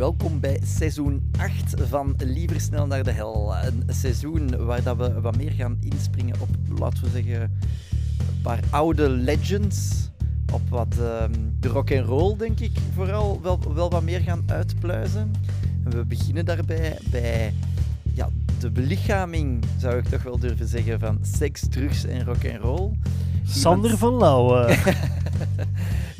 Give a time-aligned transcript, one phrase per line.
[0.00, 3.54] Welkom bij seizoen 8 van Liever snel naar de hel.
[3.56, 8.60] Een seizoen waar dat we wat meer gaan inspringen op, laten we zeggen, een paar
[8.70, 10.08] oude legends.
[10.52, 14.42] Op wat ehm, de rock and roll, denk ik, vooral wel, wel wat meer gaan
[14.46, 15.32] uitpluizen.
[15.84, 17.54] En we beginnen daarbij bij
[18.14, 18.28] ja,
[18.58, 22.90] de belichaming, zou ik toch wel durven zeggen, van seks, drugs en rock and roll.
[23.44, 24.76] Sander van Lauwen.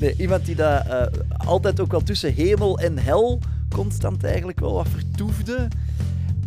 [0.01, 3.41] Nee, iemand die daar eh, altijd ook wel tussen hemel en hel
[3.75, 5.69] constant eigenlijk wel wat vertoefde.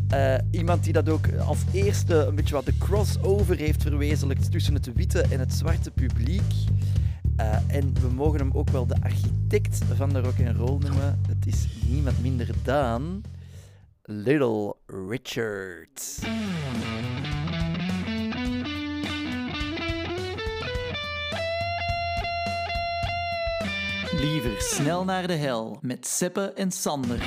[0.09, 4.73] Eh, iemand die dat ook als eerste een beetje wat de crossover heeft verwezenlijkt tussen
[4.73, 6.53] het witte en het zwarte publiek.
[7.35, 11.19] Eh, en we mogen hem ook wel de architect van de rock and roll noemen.
[11.27, 13.23] Het is niemand minder dan
[14.03, 14.75] Little
[15.09, 16.19] Richard.
[24.23, 27.17] Liever snel naar de hel met Seppe en Sander.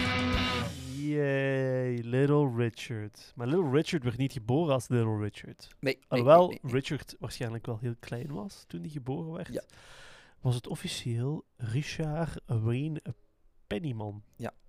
[0.96, 3.32] Yay, Little Richard.
[3.34, 5.68] Maar Little Richard werd niet geboren als Little Richard.
[5.80, 6.72] Nee, Alhoewel nee, nee.
[6.72, 9.62] Richard waarschijnlijk wel heel klein was toen hij geboren werd, Ja.
[10.40, 13.02] was het officieel Richard Wayne
[13.66, 14.22] Pennyman.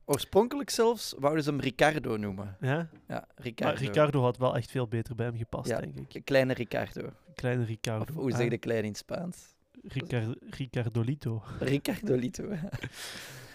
[0.10, 2.58] Oorspronkelijk zelfs wouden ze hem Ricardo noemen.
[2.60, 2.90] Ja?
[3.08, 3.74] Ja, Ricardo.
[3.74, 5.80] Maar Ricardo had wel echt veel beter bij hem gepast, Ja.
[5.80, 6.26] denk ik.
[6.26, 7.10] Kleine Ricardo.
[7.36, 8.14] Kleine Of Ricardo.
[8.14, 9.56] hoe zeg je de klein in Spaans?
[9.88, 11.44] Ricar Ricardolito.
[11.60, 12.44] Ricardolito.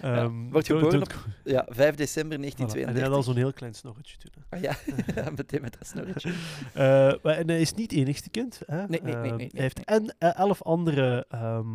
[0.00, 2.40] Ehm, wordt dood- geboren dood- Ja, 5 december Voilà.
[2.40, 2.92] En 1932.
[2.94, 4.32] hij had al zo'n heel klein snorretje toen.
[4.48, 4.56] hè.
[4.56, 4.76] Ah, ja,
[5.22, 6.32] ja, meteen met dat snorretje.
[6.74, 8.60] Eh, maar, en hij is niet het enigste kind.
[8.66, 8.86] Hè?
[8.86, 11.66] Nee, nee, nee, Ehm, nee, hij heeft en eh, elf andere ehm,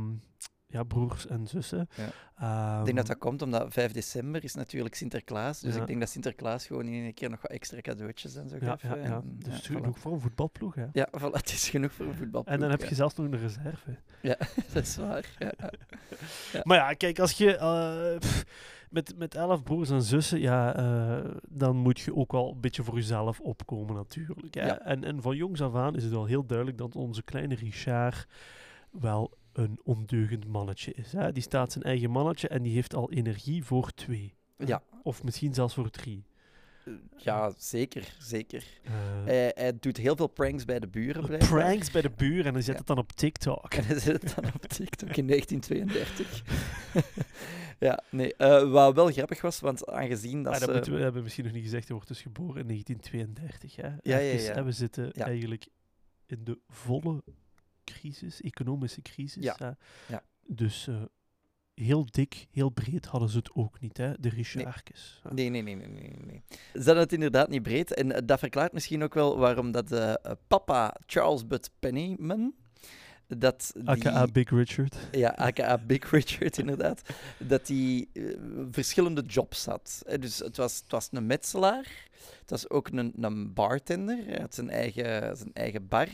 [0.69, 1.89] ja, broers en zussen.
[1.95, 2.09] Ja.
[2.71, 5.59] Ehm, Ik denk dat dat komt omdat 5 december is natuurlijk Sinterklaas.
[5.59, 5.81] Dus Ja.
[5.81, 8.75] ik denk dat Sinterklaas gewoon in een keer nog wat extra cadeautjes en zo ja,
[8.77, 8.81] geeft.
[8.81, 9.03] ja, ja.
[9.03, 9.75] en, Dus ja, voilà.
[9.75, 10.75] genoeg voor een voetbalploeg.
[10.75, 10.85] Hè?
[10.93, 12.53] Ja, voilà, het is genoeg voor een voetbalploeg.
[12.53, 12.87] En dan heb ja.
[12.89, 13.97] je zelfs nog een reserve.
[14.73, 15.35] Dat is waar.
[15.39, 15.53] Ja.
[16.51, 16.61] Ja.
[16.63, 18.45] Maar ja, kijk, als je eh, pff,
[18.89, 22.83] met, met elf broers en zussen, ja, eh, dan moet je ook wel een beetje
[22.83, 24.53] voor jezelf opkomen natuurlijk.
[24.55, 24.65] Hè?
[24.65, 24.79] Ja.
[24.79, 28.27] En, en van jongs af aan is het wel heel duidelijk dat onze kleine Richard
[28.91, 31.11] wel een ondeugend mannetje is.
[31.11, 31.31] Hè?
[31.31, 34.33] Die staat zijn eigen mannetje en die heeft al energie voor twee.
[34.57, 34.83] Ja.
[35.03, 36.25] Of misschien zelfs voor drie.
[37.17, 38.15] ja, zeker.
[38.19, 38.63] zeker.
[38.83, 38.91] Eh,
[39.25, 41.49] Hij, hij doet heel veel pranks bij de buren, blijkbaar.
[41.49, 42.77] pranks bij de buren en hij zet Ja.
[42.77, 43.73] het dan op TikTok.
[43.77, 46.43] En hij zet het dan op TikTok in 1932.
[47.87, 48.35] ja, nee.
[48.35, 50.75] eh, wat wel grappig was, want aangezien dat Maar dat ze...
[50.75, 51.83] moeten we hebben we misschien nog niet gezegd.
[51.87, 53.75] Hij wordt dus geboren in 1932.
[53.75, 53.87] Hè?
[53.87, 54.53] ja, ja.
[54.53, 55.25] hè, we zitten Ja.
[55.25, 55.67] eigenlijk
[56.25, 57.23] in de volle
[57.93, 59.43] crisis, economische crisis.
[59.43, 59.71] Ja, hè.
[60.13, 60.23] ja.
[60.45, 61.01] Dus eh,
[61.79, 64.13] heel dik, heel breed hadden ze het ook niet, hè?
[64.19, 65.21] de Richardkes.
[65.29, 66.43] Nee, nee, nee, nee, nee, nee.
[66.49, 67.93] Ze hadden het inderdaad niet breed.
[67.93, 72.53] En eh, dat verklaart misschien ook wel waarom dat eh, eh, papa Charles Bud Pennyman...
[73.27, 74.95] Dat die, AKA Big Richard.
[75.11, 77.01] Ja, aka Big Richard, inderdaad.
[77.37, 78.23] Dat hij eh,
[78.71, 80.03] verschillende jobs had.
[80.05, 82.05] Eh, Dus het was, het was een metselaar.
[82.39, 84.25] Het was ook een, een bartender.
[84.25, 86.07] Hij had zijn eigen, zijn eigen bar.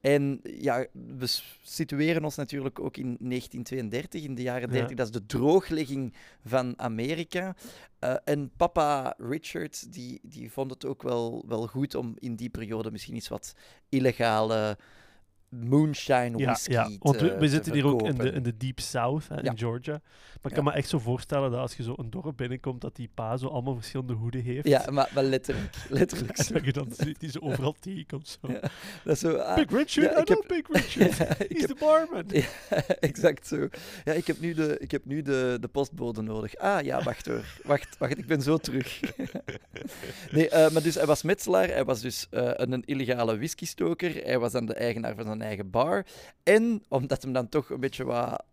[0.00, 1.26] En ja, we
[1.62, 4.74] situeren ons natuurlijk ook in 1932, in de jaren Ja.
[4.74, 4.96] 30.
[4.96, 7.54] Dat is de drooglegging van Amerika.
[7.98, 12.50] Eh, en papa Richard, die, die vond het ook wel, wel goed om in die
[12.50, 13.54] periode misschien iets wat
[13.88, 14.78] illegale
[15.64, 18.56] moonshine whisky ja, want we, te- we te zitten hier ook in de, in de
[18.56, 19.50] Deep South, hè, Ja.
[19.50, 20.00] in Georgia.
[20.42, 22.96] Maar ik kan me echt zo voorstellen dat als je zo een dorp binnenkomt, dat
[22.96, 24.66] die pa zo allemaal verschillende hoeden heeft.
[24.68, 25.74] Ja, maar, maar letterlijk.
[25.88, 28.38] letterlijk dat je dan ziet die ze overal tegenkomt.
[28.40, 28.48] Zo.
[29.04, 31.18] Dat is zo, ah, Big Richard, ik heb- Big Richard.
[31.38, 32.24] He's heb- the barman.
[32.28, 32.44] Ja,
[33.10, 33.68] exact zo.
[34.04, 36.56] Ja, ik heb nu de, ik heb nu de, de postbode nodig.
[36.56, 37.44] Ah ja, wacht hoor.
[37.64, 39.00] Wacht, wacht, ik ben zo terug.
[40.30, 44.14] nee, eh, maar dus hij was metselaar, hij was dus eh, een, een illegale whiskystoker,
[44.24, 46.06] hij was dan de eigenaar van zijn eigen bar.
[46.42, 48.44] En omdat hem dan toch een beetje wat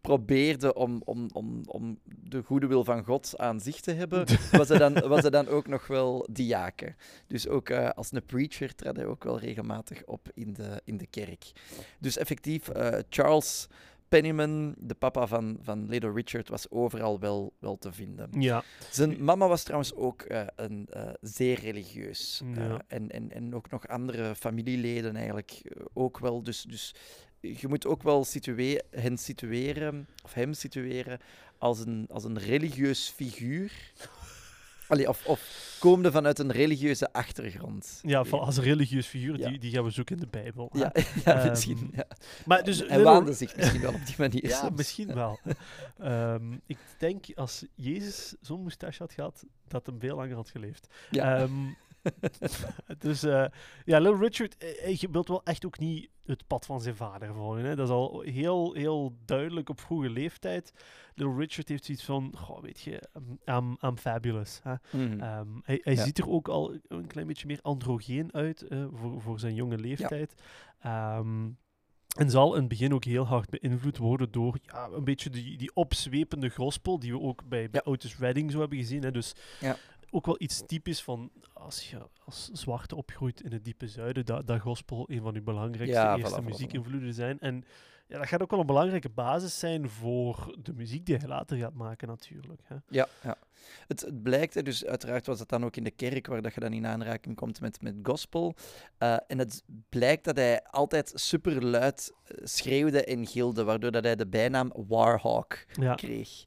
[0.00, 4.26] probeerde om, om, om, om de goede wil van God aan zich te hebben,
[4.58, 6.96] was hij dan, was hij dan ook nog wel diaken.
[7.26, 10.96] Dus ook eh, als een preacher trad hij ook wel regelmatig op in de, in
[10.96, 11.52] de kerk.
[11.98, 13.68] Dus effectief, eh, Charles
[14.08, 18.28] Pennyman, de papa van, van Little Richard, was overal wel, wel te vinden.
[18.40, 22.42] Ja, Zijn mama was trouwens ook eh, een, eh, zeer religieus.
[22.54, 22.68] Ja.
[22.68, 25.62] Eh, en, en, en ook nog andere familieleden eigenlijk
[25.92, 26.42] ook wel.
[26.42, 26.94] Dus, dus
[27.40, 31.18] je moet ook wel situe- hen situeren, of hem situeren,
[31.58, 33.72] als een, als een religieus figuur.
[34.88, 37.98] Allee, of, of komende vanuit een religieuze achtergrond.
[38.02, 39.48] ja van, als een religieus figuur, Ja.
[39.48, 40.70] die, die gaan we zoeken in de Bijbel.
[40.72, 40.92] Ja,
[41.24, 41.90] ja Ehm, misschien.
[41.94, 42.04] Ja.
[42.44, 44.46] Maar dus, Hij waande zich misschien wel op die manier.
[44.48, 44.76] Ja, soms.
[44.76, 45.38] misschien wel.
[45.98, 50.86] Ehm, ik denk als Jezus zo'n moustache had gehad, dat hem veel langer had geleefd.
[51.10, 51.36] Ja.
[51.36, 51.52] Ehm,
[52.98, 53.44] dus eh,
[53.84, 56.96] ja, Little Richard, eh, eh, je wilt wel echt ook niet het pad van zijn
[56.96, 57.64] vader volgen.
[57.64, 57.76] Hè?
[57.76, 60.72] Dat is al heel, heel duidelijk op vroege leeftijd.
[61.14, 63.02] Little Richard heeft zoiets van, goh, weet je,
[63.44, 64.60] I'm, I'm fabulous.
[64.62, 64.74] Hè?
[64.90, 65.20] Mhm.
[65.20, 66.04] Ehm, hij hij Ja.
[66.04, 70.34] ziet er ook al een klein beetje meer androgeen uit voor, voor zijn jonge leeftijd.
[70.80, 71.48] Ehm,
[72.16, 75.56] en zal in het begin ook heel hard beïnvloed worden door ja, een beetje die,
[75.56, 77.90] die opzwepende gospel die we ook bij, bij Ja.
[77.90, 79.02] Otis Redding zo hebben gezien.
[79.02, 79.10] Hè.
[79.10, 79.76] Dus Ja.
[80.10, 84.46] Ook wel iets typisch van als je als zwarte opgroeit in het diepe zuiden, dat,
[84.46, 87.40] dat gospel een van uw belangrijkste Ja, eerste voilà, muziekinvloeden zijn.
[87.40, 87.64] En
[88.06, 91.56] ja, dat gaat ook wel een belangrijke basis zijn voor de muziek die hij later
[91.58, 92.60] gaat maken natuurlijk.
[92.64, 92.76] Hè.
[92.88, 93.36] Ja, ja.
[93.86, 96.54] Het, het blijkt, hè, dus uiteraard was het dan ook in de kerk waar dat
[96.54, 98.54] je dan in aanraking komt met, met gospel.
[98.98, 102.12] Eh, en het blijkt dat hij altijd super luid
[102.42, 105.94] schreeuwde en gilde, waardoor dat hij de bijnaam Warhawk Ja.
[105.94, 106.44] kreeg.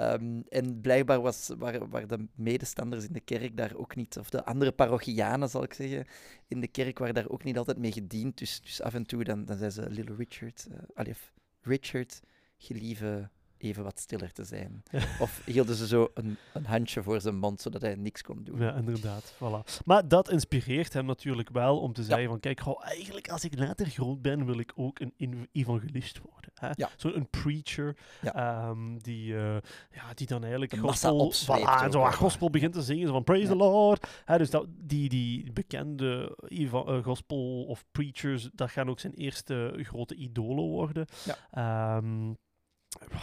[0.00, 4.44] Ehm, en blijkbaar was, waren, de medestanders in de kerk daar ook niet, of de
[4.44, 6.06] andere parochianen zal ik zeggen,
[6.48, 8.38] in de kerk waren daar ook niet altijd mee gediend.
[8.38, 12.20] Dus, dus af en toe dan, dan zei ze, Little Richard, of, Richard,
[12.56, 14.82] gelieve even wat stiller te zijn.
[15.20, 18.58] Of hielden ze zo een, een handje voor zijn mond, zodat hij niks kon doen.
[18.60, 19.34] Ja, inderdaad.
[19.34, 19.82] Voilà.
[19.84, 23.58] Maar dat inspireert hem natuurlijk wel om te zeggen van, kijk, goh, eigenlijk als ik
[23.58, 26.50] later groot ben, wil ik ook een ev- evangelist worden.
[26.54, 26.70] Hè?
[26.74, 26.88] Ja.
[26.96, 29.56] Zo'n preacher, ehm, die, eh,
[29.90, 33.56] ja, die dan eigenlijk gospel, voilà, zo gospel begint te zingen, zo van praise the
[33.56, 34.06] Lord.
[34.24, 39.78] Hè, dus dat, die, die bekende eh, gospel of preachers, dat gaan ook zijn eerste
[39.82, 41.06] grote idolen worden.
[41.24, 41.36] Ja.
[41.50, 42.32] Ehm,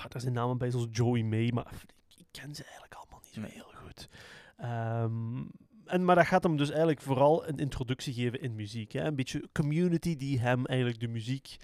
[0.09, 1.71] daar zijn namen bij zoals Joey May, maar
[2.17, 3.51] ik ken ze eigenlijk allemaal niet zo Nee.
[3.51, 4.09] heel goed.
[4.57, 5.43] Ehm,
[5.85, 8.91] en, maar dat gaat hem dus eigenlijk vooral een introductie geven in muziek.
[8.91, 9.03] Hè?
[9.03, 11.57] Een beetje community die hem eigenlijk de muziek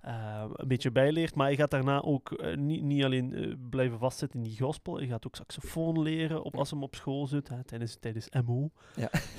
[0.00, 1.34] eh, een beetje bijleert.
[1.34, 4.96] Maar hij gaat daarna ook eh, niet, niet alleen eh, blijven vastzitten in die gospel.
[4.96, 8.70] Hij gaat ook saxofoon leren op, als hij op school zit, hè, tijdens, tijdens MO.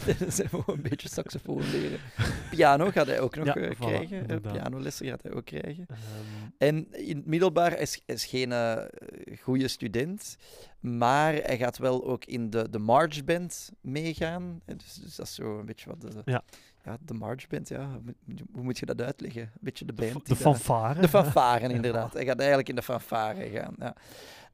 [0.06, 2.00] Dat is gewoon een beetje saxofoon leren.
[2.50, 4.20] Piano gaat hij ook nog Ja, voilà, krijgen.
[4.22, 4.54] inderdaad.
[4.54, 5.86] pianolessen gaat hij ook krijgen.
[5.90, 6.00] Ehm,
[6.58, 8.54] En in het middelbaar is, is geen
[9.42, 10.38] goede student,
[10.82, 14.62] maar hij gaat wel ook in de, de March Band meegaan.
[14.66, 16.42] Dus, dus dat is zo een beetje wat de, Ja.
[16.84, 18.00] ja, de March Band, ja.
[18.54, 19.42] Hoe moet- je dat uitleggen?
[19.42, 20.14] Een beetje de de band.
[20.28, 21.02] de daar- fanfare.
[21.02, 22.14] De fanfaren, Ja, inderdaad.
[22.14, 23.76] Hij gaat eigenlijk in de fanfare gaan.
[23.80, 23.96] Ja.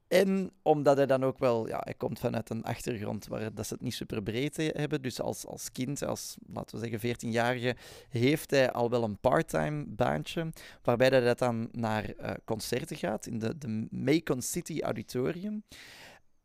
[0.08, 3.72] En omdat hij dan ook wel, ja, hij komt vanuit een achtergrond waar dat ze
[3.74, 5.02] het niet super breed he- hebben.
[5.02, 7.76] Dus als, als kind, als laten we zeggen 14-jarige,
[8.08, 10.52] heeft hij al wel een parttime baantje.
[10.82, 15.62] Waarbij dat hij dan naar eh, concerten gaat in de, de Macon City Auditorium.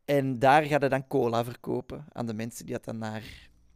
[0.05, 3.23] En daar gaat hij dan cola verkopen aan de mensen die dat dan naar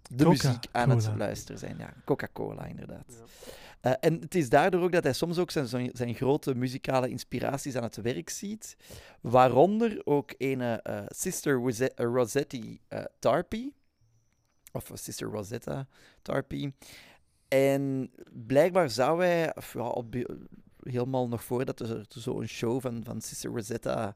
[0.10, 1.78] de muziek aan het luisteren zijn.
[1.78, 3.06] Ja, Coca-Cola, inderdaad.
[3.08, 3.52] Ja.
[3.82, 7.76] Eh, en het is daardoor ook dat hij soms ook zijn, zijn, grote muzikale inspiraties
[7.76, 8.78] aan het werk ziet.
[9.22, 12.82] Waaronder ook ene eh, Sister Rose- eh, Rossetti
[13.20, 13.72] Tarpey.
[14.72, 15.88] Of Sister Rosetta
[16.22, 16.74] Tarpey.
[17.48, 20.16] En blijkbaar zou hij, of ja, op,
[20.84, 24.14] helemaal nog voordat er zo'n show van, van Sister Rosetta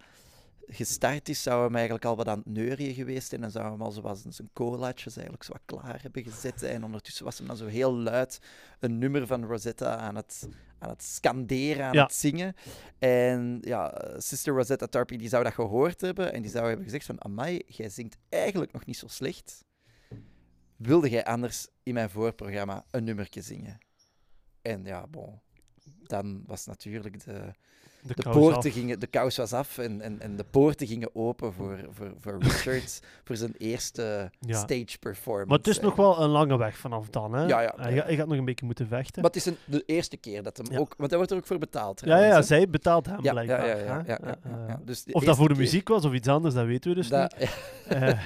[0.74, 3.44] gestart is, zou hem eigenlijk al wat aan het neurien geweest zijn.
[3.44, 6.64] En zou hem al zo wat zijn colaatjes eigenlijk zo wat klaar hebben gezet.
[6.64, 8.40] En ondertussen was hem dan zo heel luid
[8.80, 10.48] een nummer van Rosetta aan het,
[10.80, 12.04] aan het scanderen, aan Ja.
[12.04, 12.56] het zingen.
[13.00, 16.34] En ja, Sister Rosetta Tarpey die zou dat gehoord hebben.
[16.34, 19.66] En die zou hebben gezegd van, amai, jij zingt eigenlijk nog niet zo slecht.
[20.76, 23.78] Wilde jij anders in mijn voorprogramma een nummertje zingen?
[24.62, 25.40] En ja, bon.
[26.04, 27.52] Dan was natuurlijk de,
[28.02, 28.74] De, poorten af.
[28.74, 32.38] gingen, de kous was af en, en, en de poorten gingen open voor, voor, voor
[32.44, 34.58] Richard voor zijn eerste Ja.
[34.58, 35.48] stage performance.
[35.50, 37.34] Maar het is nog wel een lange weg vanaf dan.
[37.34, 37.46] Hè?
[37.46, 37.74] Ja, ja.
[37.78, 39.22] Hij, ga- hij gaat nog een beetje moeten vechten.
[39.22, 40.94] Maar het is een, de eerste keer dat hem ook...
[40.98, 43.68] Want hij wordt er ook voor betaald, ja, trouwens, ja, zij betaalt hem blijkbaar.
[43.68, 44.12] ja, ja, ja, hè?
[44.12, 44.80] ja, ja, Eh, ja.
[44.86, 47.10] Dus Of dat voor de keer- muziek was of iets anders, dat weten we dus
[47.10, 47.36] niet.
[47.88, 48.26] Eh,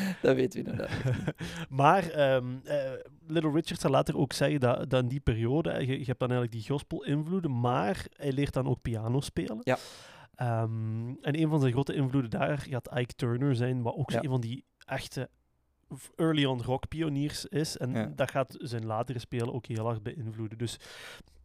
[0.22, 1.14] dat weten we inderdaad.
[1.68, 2.90] maar ehm, eh,
[3.26, 6.30] Little Richard zal later ook zeggen dat, dat in die periode, je, je hebt dan
[6.30, 9.58] eigenlijk die gospel-invloeden, maar hij leert dan ook piano spelen.
[9.60, 9.78] Ja.
[10.34, 14.22] Ehm, en een van zijn grote invloeden daar gaat Ike Turner zijn, wat ook Ja.
[14.22, 15.30] een van die echte
[16.16, 17.76] early on rock pioniers is.
[17.76, 18.12] En Ja.
[18.16, 20.58] dat gaat zijn latere spelen ook heel erg beïnvloeden.
[20.58, 20.76] Dus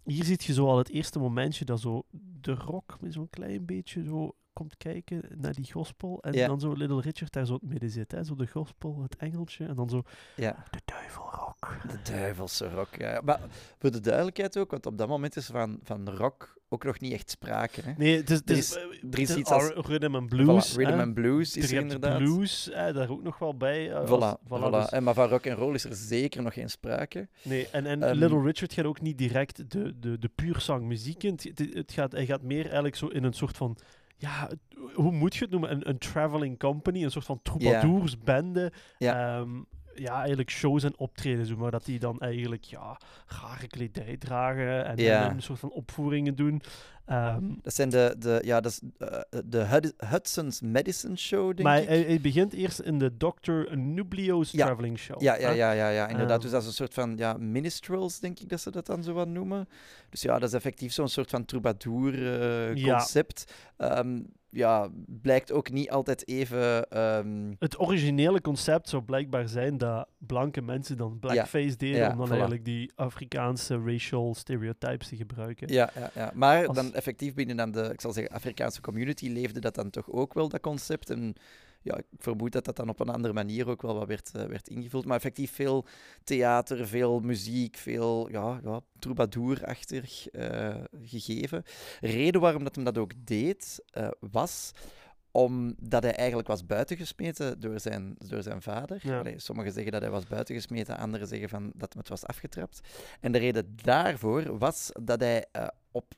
[0.04, 2.04] hier zie je zo al het eerste momentje dat zo
[2.42, 6.22] de rock met zo'n klein beetje zo komt kijken naar die gospel.
[6.22, 6.48] En Ja.
[6.48, 8.12] dan zo Little Richard daar zo in het midden zit.
[8.12, 8.24] Hè?
[8.24, 9.66] Zo de gospel, het engeltje.
[9.66, 10.04] En dan zo
[10.36, 11.78] Ja, de duivelrock.
[11.92, 12.96] de duivelse rock.
[12.98, 13.22] Ja.
[13.26, 13.40] Maar
[13.80, 17.14] voor de duidelijkheid ook, want op dat moment is van, van rock ook nog niet
[17.14, 17.82] echt sprake.
[17.82, 17.94] Hè?
[17.98, 18.76] Nee, het is, het Er is,
[19.12, 20.74] er is iets als- rhythm and blues.
[20.74, 22.18] Voilà, rhythm and blues is Er er inderdaad.
[22.18, 23.92] blues, hè, daar ook nog wel bij.
[23.92, 24.70] eh, Voilà, als- voilà.
[24.72, 27.28] dus- En, maar van rock en roll is er zeker nog geen sprake.
[27.42, 30.86] nee, en, en Ehm, Little Richard gaat ook niet direct de, de, de puur zang
[30.86, 31.40] muziek in.
[31.42, 33.78] Het- het gaat, hij gaat meer eigenlijk zo in een soort van...
[34.18, 34.50] Ja,
[34.94, 35.72] hoe moet je het noemen?
[35.72, 38.72] Een, een traveling company, een soort van troubadoursbende.
[38.98, 39.38] Ja.
[39.40, 39.62] Ehm,
[40.00, 44.86] ja, eigenlijk shows en optredens doen, maar dat die dan eigenlijk ja, rare kledij dragen
[44.86, 45.30] en, Ja.
[45.30, 46.62] en een soort van opvoeringen doen.
[47.06, 51.62] Ehm, Dat zijn de, de, ja, dat is, eh, de Hud- Hudson's Medicine Show, denk
[51.62, 51.88] maar ik.
[51.88, 53.76] hij, hij begint eerst in de Dr.
[53.78, 54.66] Nublio's Ja.
[54.66, 55.22] Traveling Show.
[55.22, 56.32] Ja, ja, ja, ja, ja, inderdaad.
[56.36, 56.42] Ehm.
[56.42, 59.14] dus dat is een soort van ja, minstrels, denk ik dat ze dat dan zo
[59.14, 59.68] wat noemen.
[60.10, 63.54] Dus ja, dat is effectief zo'n soort van troubadour-concept.
[63.78, 64.14] Ja.
[64.50, 64.90] Ja,
[65.22, 66.90] blijkt ook niet altijd even...
[66.90, 72.18] ehm, Het originele concept zou blijkbaar zijn dat blanke mensen dan blackface deden Ja, om
[72.18, 72.32] dan voilà.
[72.32, 75.68] eigenlijk die Afrikaanse racial stereotypes te gebruiken.
[75.68, 79.30] ja, ja, ja, maar Als- dan effectief binnen dan de, ik zal zeggen, Afrikaanse community
[79.30, 81.10] leefde dat dan toch ook wel, dat concept.
[81.10, 81.34] En
[81.88, 84.46] ja, ik vermoed dat dat dan op een andere manier ook wel wat werd, eh,
[84.46, 85.06] werd ingevuld.
[85.06, 85.86] Maar effectief veel
[86.24, 91.64] theater, veel muziek, veel ja, ja, troubadour-achtig eh, gegeven.
[92.00, 94.72] Reden waarom dat hem dat ook deed, eh, was
[95.32, 99.00] omdat hij eigenlijk was buitengesmeten door zijn, door zijn vader.
[99.02, 99.20] Ja.
[99.20, 102.80] Allee, sommigen zeggen dat hij was buitengesmeten, anderen zeggen van dat hem het was afgetrapt.
[103.20, 105.46] En de reden daarvoor was dat hij
[105.92, 106.14] op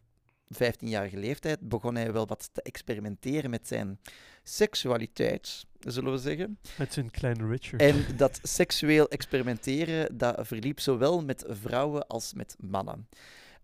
[0.54, 4.00] 15-jarige leeftijd begon hij wel wat te experimenteren met zijn
[4.44, 6.60] seksualiteit, zullen we zeggen.
[6.78, 7.82] Met zijn kleine Richard.
[7.82, 13.08] En dat seksueel experimenteren, dat verliep zowel met vrouwen als met mannen.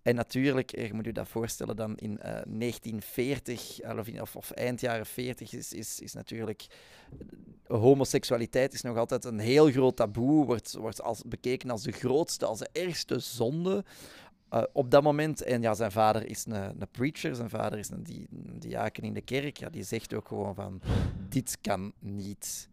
[0.05, 4.35] En natuurlijk, eh, je moet je dat voorstellen, dan in eh, 1940, of, in- of,
[4.35, 6.65] of eind jaren 40, is, is, is natuurlijk
[7.67, 11.91] eh, homoseksualiteit is nog altijd een heel groot taboe, wordt, wordt als, bekeken als de
[11.91, 13.83] grootste, als de ergste zonde.
[14.55, 17.89] Eh, op dat moment, en ja, zijn vader is een, een preacher, zijn vader is
[17.89, 20.81] een, di- een diaken in de kerk, ja, die zegt ook gewoon van,
[21.29, 22.69] dit kan niet.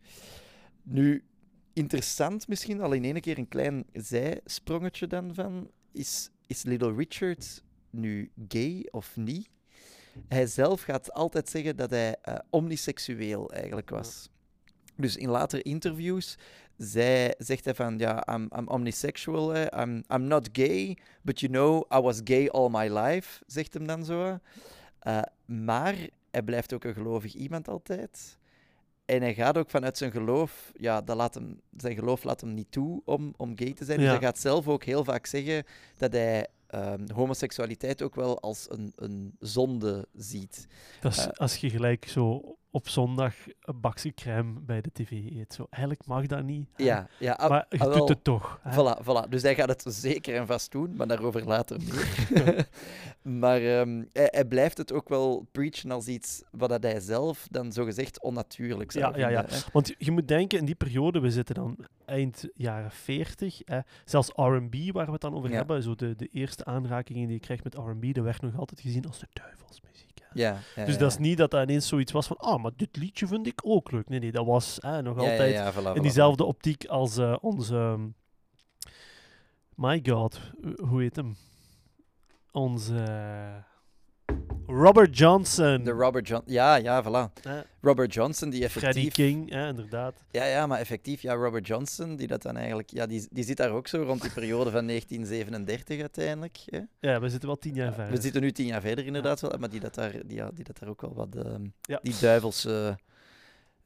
[0.82, 1.24] Nu,
[1.72, 7.62] interessant misschien, al in één keer een klein zijsprongetje dan van, is, is Little Richard
[7.90, 9.48] nu gay of niet?
[10.28, 14.28] Hij zelf gaat altijd zeggen dat hij eh, omniseksueel eigenlijk was.
[14.96, 16.38] Dus in latere interviews
[16.76, 19.56] zij, zegt hij van, ja, I'm, I'm omnisexual.
[19.56, 23.86] I'm, I'm not gay, but you know, I was gay all my life, zegt hem
[23.86, 24.38] dan zo.
[24.98, 25.94] Eh, maar
[26.30, 28.38] hij blijft ook een gelovig iemand altijd.
[29.04, 32.54] En hij gaat ook vanuit zijn geloof, ja, dat laat hem, zijn geloof laat hem
[32.54, 33.98] niet toe om, om gay te zijn.
[33.98, 35.64] Dus hij gaat zelf ook heel vaak zeggen
[35.96, 40.66] dat hij ehm, homoseksualiteit ook wel als een, een zonde ziet.
[41.00, 45.10] Dat is eh, als je gelijk zo op zondag een bakje crème bij de tv
[45.10, 45.54] eet.
[45.54, 46.68] Zo, eigenlijk mag dat niet.
[46.74, 46.84] hè.
[46.84, 48.60] Ja, ja maar je doet het toch.
[48.62, 48.70] hè.
[48.72, 49.28] Voilà, voilà.
[49.28, 52.68] Dus hij gaat het zeker en vast doen, maar daarover later meer.
[53.40, 57.46] maar ehm, hij, hij blijft het ook wel preachen als iets wat dat hij zelf
[57.50, 59.44] dan zogezegd onnatuurlijk zou Ja, ja, ja.
[59.48, 59.58] hè.
[59.72, 63.60] Want je moet denken, in die periode, we zitten dan eind jaren 40.
[63.64, 65.56] Hè, zelfs R&B, waar we het dan over Ja.
[65.56, 68.80] hebben, zo de, de eerste aanrakingen die je krijgt met R&B, dat werd nog altijd
[68.80, 70.20] gezien als de duivelsmuziek.
[70.34, 72.96] Ja, ja, Dus dat is niet dat dat ineens zoiets was van, ah, maar dit
[72.96, 74.08] liedje vind ik ook leuk.
[74.08, 77.76] Nee, nee, dat was nog altijd voilà, in diezelfde optiek als eh, onze...
[77.76, 78.08] ehm,
[79.74, 80.40] my god,
[80.88, 81.36] hoe heet hem?
[82.52, 83.04] Onze...
[84.66, 85.84] Robert Johnson.
[85.84, 86.42] De Robert John...
[86.46, 87.32] Ja, ja, voilà.
[87.80, 89.12] Robert Johnson, die Freddie effectief...
[89.12, 90.14] King, hè, inderdaad.
[90.30, 92.90] Ja, ja, maar effectief, ja, Robert Johnson, die dat dan eigenlijk...
[92.90, 96.56] Ja, die, die zit daar ook zo rond die periode van 1937 uiteindelijk.
[97.00, 98.12] Ja, we zitten wel tien jaar verder.
[98.14, 100.64] We zitten nu tien jaar verder inderdaad wel, maar die dat daar, die, ja, die
[100.64, 101.36] dat daar ook wel wat...
[101.36, 101.98] ehm, Ja.
[102.02, 102.98] Die duivelse...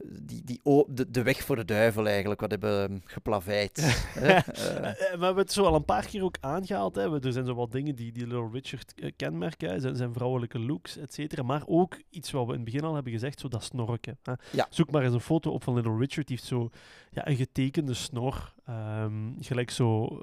[0.04, 3.76] Die, die, de, de weg voor de duivel eigenlijk, wat hebben ehm, geplaveid.
[4.18, 4.28] hè?
[4.28, 6.94] Eh, Eh, eh, we hebben het zo al een paar keer ook aangehaald.
[6.94, 7.24] Hè.
[7.24, 9.80] Er zijn zo wat dingen die, die Little Richard kenmerken.
[9.80, 11.42] Zijn, zijn vrouwelijke looks, et cetera.
[11.42, 14.18] Maar ook iets wat we in het begin al hebben gezegd, zo dat snorken.
[14.22, 14.32] Hè.
[14.52, 14.66] Ja.
[14.70, 16.26] Zoek maar eens een foto op van Little Richard.
[16.26, 16.70] Die heeft zo
[17.10, 18.54] ja, een getekende snor.
[18.64, 20.20] Ehm, gelijk zo...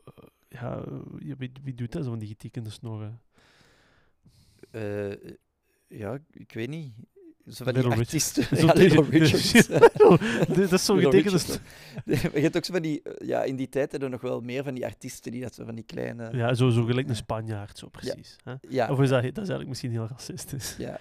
[0.50, 0.84] ja,
[1.38, 3.22] wie, wie doet dat, zo van die getekende snorren?
[4.72, 5.12] eh,
[5.88, 6.94] ja, ik weet niet.
[7.50, 8.44] Zo van die Little artiesten.
[8.68, 9.06] Ja, Little
[10.56, 11.40] dat is zo'n getekende.
[12.06, 13.02] Je hebt ook zo van die...
[13.04, 15.56] eh, Ja, in die tijd hadden we nog wel meer van die artiesten die dat
[15.56, 16.30] zo van die kleine...
[16.32, 18.36] Ja, zo, zo gelijk een Spanjaard, zo precies.
[18.44, 18.54] Hè.
[18.70, 20.76] Ja, Of is dat, dat is eigenlijk misschien heel racistisch.
[20.78, 21.00] ja,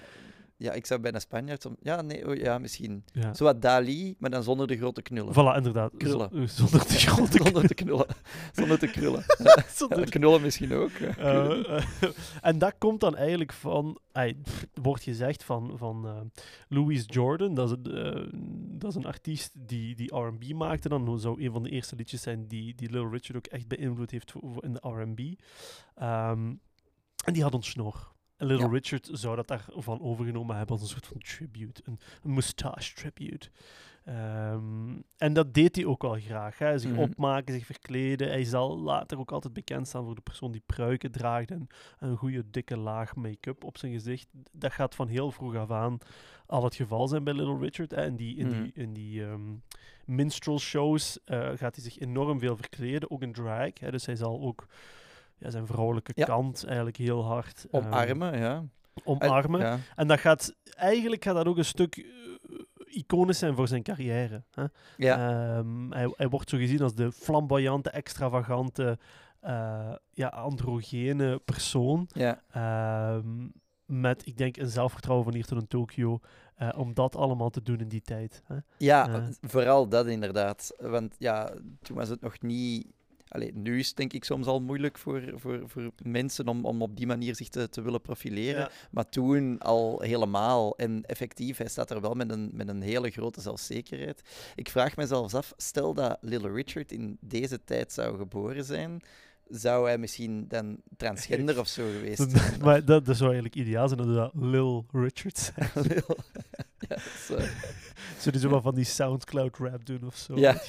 [0.63, 1.67] ja, ik zou bijna Spanjaard...
[1.67, 3.05] om- Ja, nee, oh, ja, misschien.
[3.13, 3.35] Ja.
[3.35, 5.33] Zo wat Dali, maar dan zonder de grote knullen.
[5.33, 5.93] Voilà, inderdaad.
[5.97, 6.49] Krullen.
[6.49, 8.07] Z- zonder de grote zonder te knullen.
[8.53, 9.25] Zonder te krullen.
[9.79, 10.91] zonder Ja, de- knullen misschien ook.
[10.91, 11.85] Eh, eh,
[12.41, 16.21] en dat komt dan eigenlijk van, pff, wordt gezegd van, van eh,
[16.69, 18.29] Louis Jordan, dat is, een, eh,
[18.79, 20.89] dat is een artiest die, die R&B maakte.
[20.89, 24.11] Dan zou een van de eerste liedjes zijn die, die Little Richard ook echt beïnvloed
[24.11, 25.21] heeft in de R&B.
[25.95, 26.53] Ehm,
[27.25, 28.11] en die had een snor.
[28.43, 28.73] En Little Ja.
[28.73, 33.49] Richard zou dat daarvan overgenomen hebben als een soort van tribute, een, een moustache tribute.
[34.05, 36.59] Ehm, en dat deed hij ook wel graag.
[36.59, 36.79] Hè.
[36.79, 37.01] Zich Mhm.
[37.01, 38.29] opmaken, zich verkleden.
[38.29, 41.67] Hij zal later ook altijd bekend staan voor de persoon die pruiken draagt en
[41.99, 44.29] een goede dikke laag make-up op zijn gezicht.
[44.53, 45.99] Dat gaat van heel vroeg af aan
[46.47, 47.91] al het geval zijn bij Little Richard.
[47.91, 48.07] Hè.
[48.07, 48.63] In die, in Mhm.
[48.63, 49.53] die, in die ehm,
[50.05, 53.79] minstrel shows eh, gaat hij zich enorm veel verkleden, ook in drag.
[53.81, 53.91] Hè.
[53.91, 54.67] Dus hij zal ook
[55.43, 56.25] ja, zijn vrouwelijke Ja.
[56.25, 58.65] kant eigenlijk heel hard ehm, Omarmen, ja.
[59.05, 59.61] omarmen.
[59.61, 59.79] Ja.
[59.97, 64.43] En dat gaat, eigenlijk gaat dat ook een stuk eh, iconisch zijn voor zijn carrière.
[64.51, 64.65] Hè?
[64.97, 65.17] Ja.
[65.59, 68.99] Ehm, hij, hij wordt zo gezien als de flamboyante, extravagante,
[69.41, 72.09] eh, ja, androgene persoon.
[72.13, 72.41] ja.
[72.53, 73.49] Ehm,
[73.87, 76.19] met, ik denk, een zelfvertrouwen van hier tot in Tokio.
[76.55, 78.43] eh, om dat allemaal te doen in die tijd.
[78.47, 78.55] Hè?
[78.55, 78.61] Ja,
[79.07, 79.29] Ja.
[79.41, 80.75] vooral dat inderdaad.
[80.79, 82.87] Want ja, toen was het nog niet.
[83.33, 86.83] Allee, nu is het denk ik soms al moeilijk voor, voor, voor mensen om, om
[86.83, 88.61] op die manier zich te, te willen profileren.
[88.61, 88.71] Ja.
[88.91, 90.77] Maar toen al helemaal.
[90.77, 94.23] En effectief, hij staat er wel met een, met een hele grote zelfzekerheid.
[94.55, 99.03] Ik vraag me zelfs af, stel dat Little Richard in deze tijd zou geboren zijn,
[99.55, 102.61] zou hij misschien dan transgender of zo geweest zijn?
[102.61, 105.71] maar dat, dat zou eigenlijk ideaal zijn dat dat Lil Richard zijn.
[105.75, 106.17] Lil-
[106.89, 106.99] ja,
[108.39, 110.37] zo wel van die Soundcloud rap doen of zo?
[110.39, 110.61] ja,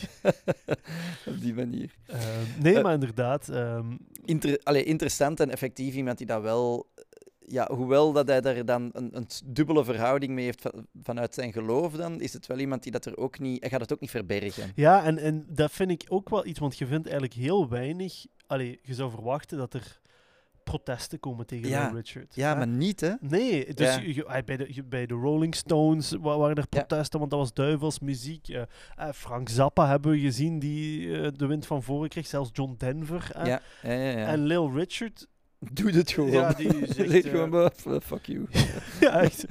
[1.26, 1.94] op die manier.
[2.06, 2.22] Ehm,
[2.60, 3.52] nee, Eh, maar inderdaad.
[4.26, 6.88] Inter allee, interessant en effectief iemand die dat wel...
[6.96, 7.04] eh,
[7.48, 11.54] Ja, hoewel dat hij daar dan een, een dubbele verhouding mee heeft van- vanuit zijn
[11.54, 13.62] geloof, dan is het wel iemand die dat er ook niet...
[13.62, 14.72] Hij gaat het ook niet verbergen.
[14.76, 18.26] Ja, en, en dat vind ik ook wel iets, want je vindt eigenlijk heel weinig.
[18.48, 20.02] Allee, je zou verwachten dat er
[20.64, 22.36] protesten komen tegen Ja, Little Richard.
[22.36, 23.14] Ja, maar niet, hè?
[23.20, 24.02] Nee, dus Ja.
[24.02, 27.32] je- je- hij- bij, de, je- bij de Rolling Stones wa- waren er protesten, want
[27.32, 28.48] dat was duivelsmuziek.
[28.48, 28.62] Eh,
[28.96, 32.28] eh, Frank Zappa hebben we gezien, die eh, de wind van voren kreeg.
[32.28, 33.32] Zelfs John Denver.
[33.34, 33.46] Ja,
[33.84, 34.10] ja, ja.
[34.18, 34.28] ja.
[34.28, 35.28] En Lil Richard,
[35.74, 36.32] Doe het gewoon.
[36.32, 38.46] Ja, die zegt, eh, gewoon, "Bah, f- fuck you.
[39.02, 39.46] ja echt.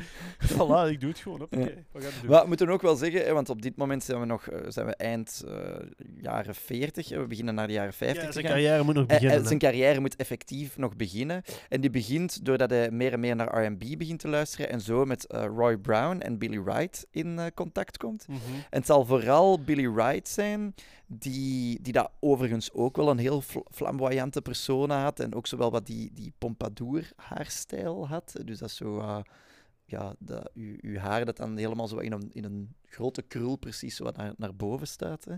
[0.52, 1.42] voilà, ik doe het gewoon.
[1.42, 1.64] Oké, Ja.
[1.92, 2.30] wat gaan we doen?
[2.30, 4.58] Maar we moeten ook wel zeggen, hè, want op dit moment zijn we nog eh,
[4.68, 5.54] zijn we eind eh,
[6.20, 7.08] jaren 40.
[7.08, 9.40] hè, We beginnen naar de jaren 50 ja, zijn carrière moet nog beginnen.
[9.40, 9.46] hè.
[9.46, 11.42] zijn carrière moet effectief nog beginnen.
[11.68, 15.04] En die begint doordat hij meer en meer naar R&B begint te luisteren en zo
[15.04, 18.26] met eh, Roy Brown en Billy Wright in eh, contact komt.
[18.28, 18.38] Mhm.
[18.70, 20.74] En het zal vooral Billy Wright zijn,
[21.18, 25.20] die, die dat overigens ook wel een heel fl- flamboyante persona had.
[25.20, 28.34] En ook zo wel wat die, die pompadour-haarstijl had.
[28.44, 28.98] Dus dat zo...
[28.98, 29.18] eh,
[29.84, 33.56] ja, dat, uw, uw haar dat dan helemaal zo in een, in een grote krul
[33.56, 35.24] precies zo wat naar, naar boven staat.
[35.24, 35.34] Hè.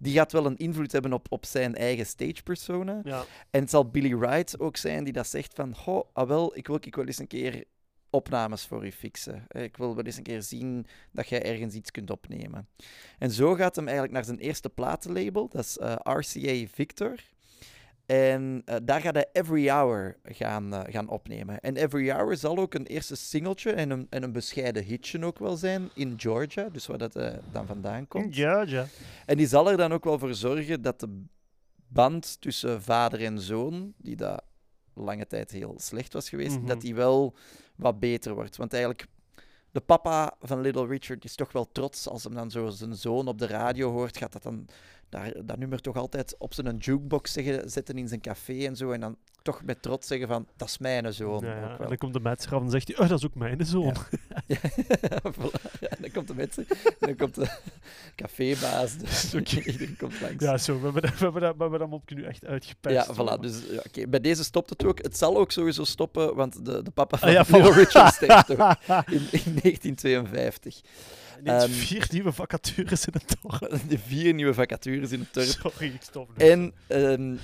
[0.00, 3.00] Die gaat wel een invloed hebben op, op zijn eigen stage-persona.
[3.04, 3.24] Ja.
[3.50, 5.76] En het zal Billy Wright ook zijn die dat zegt van...
[5.76, 7.64] Goh, ah wel, ik wil, ik wil eens een keer
[8.14, 9.44] opnames voor u fixen.
[9.48, 12.68] Eh, Ik wil wel eens een keer zien dat jij ergens iets kunt opnemen.
[13.18, 15.48] En zo gaat hem eigenlijk naar zijn eerste platenlabel.
[15.48, 17.14] Dat is eh, RCA Victor.
[18.06, 21.60] En eh, daar gaat hij Every Hour gaan, gaan opnemen.
[21.60, 25.38] En Every Hour zal ook een eerste singeltje en een, en een bescheiden hitje ook
[25.38, 26.68] wel zijn in Georgia.
[26.68, 27.12] Dus waar dat
[27.52, 28.36] dan vandaan komt.
[28.36, 28.86] Ja, ja.
[29.26, 31.24] En die zal er dan ook wel voor zorgen dat de
[31.88, 34.42] band tussen vader en zoon, die dat
[34.94, 36.66] lange tijd heel slecht was geweest, Mhm.
[36.66, 37.34] dat die wel
[37.76, 38.56] wat beter wordt.
[38.56, 39.06] Want eigenlijk,
[39.70, 43.28] de papa van Little Richard is toch wel trots als hem dan zo zijn zoon
[43.28, 44.66] op de radio hoort, gaat dat dan
[45.14, 48.90] daar, dat nummer toch altijd op zijn jukebox zeggen, zetten in zijn café en zo,
[48.90, 51.44] en dan toch met trots zeggen van, dat is mijn zoon.
[51.44, 53.94] Ja, En dan komt de af en zegt hij, oh, dat is ook mijn zoon.
[54.46, 54.56] Ja,
[55.80, 57.58] ja, dan komt de mensen, en dan komt de
[58.22, 60.44] cafébaas, dus iedereen komt langs.
[60.44, 63.06] Ja, zo, we hebben, dat, we hebben, dat, we hebben dat mopje nu echt uitgepest.
[63.06, 63.40] Ja, voilà.
[63.40, 65.02] Dus ja, oké, bij deze stopt het ook.
[65.02, 67.70] Het zal ook sowieso stoppen, want de, de papa van Ah, ja.
[67.72, 70.80] Richard sterft ook in, in 1952.
[71.42, 73.80] Ehm, vier nieuwe vacatures in het dorp.
[73.88, 75.46] De vier nieuwe vacatures in het dorp.
[75.46, 76.48] Sorry, ik stop nu.
[76.48, 77.36] En, ehm,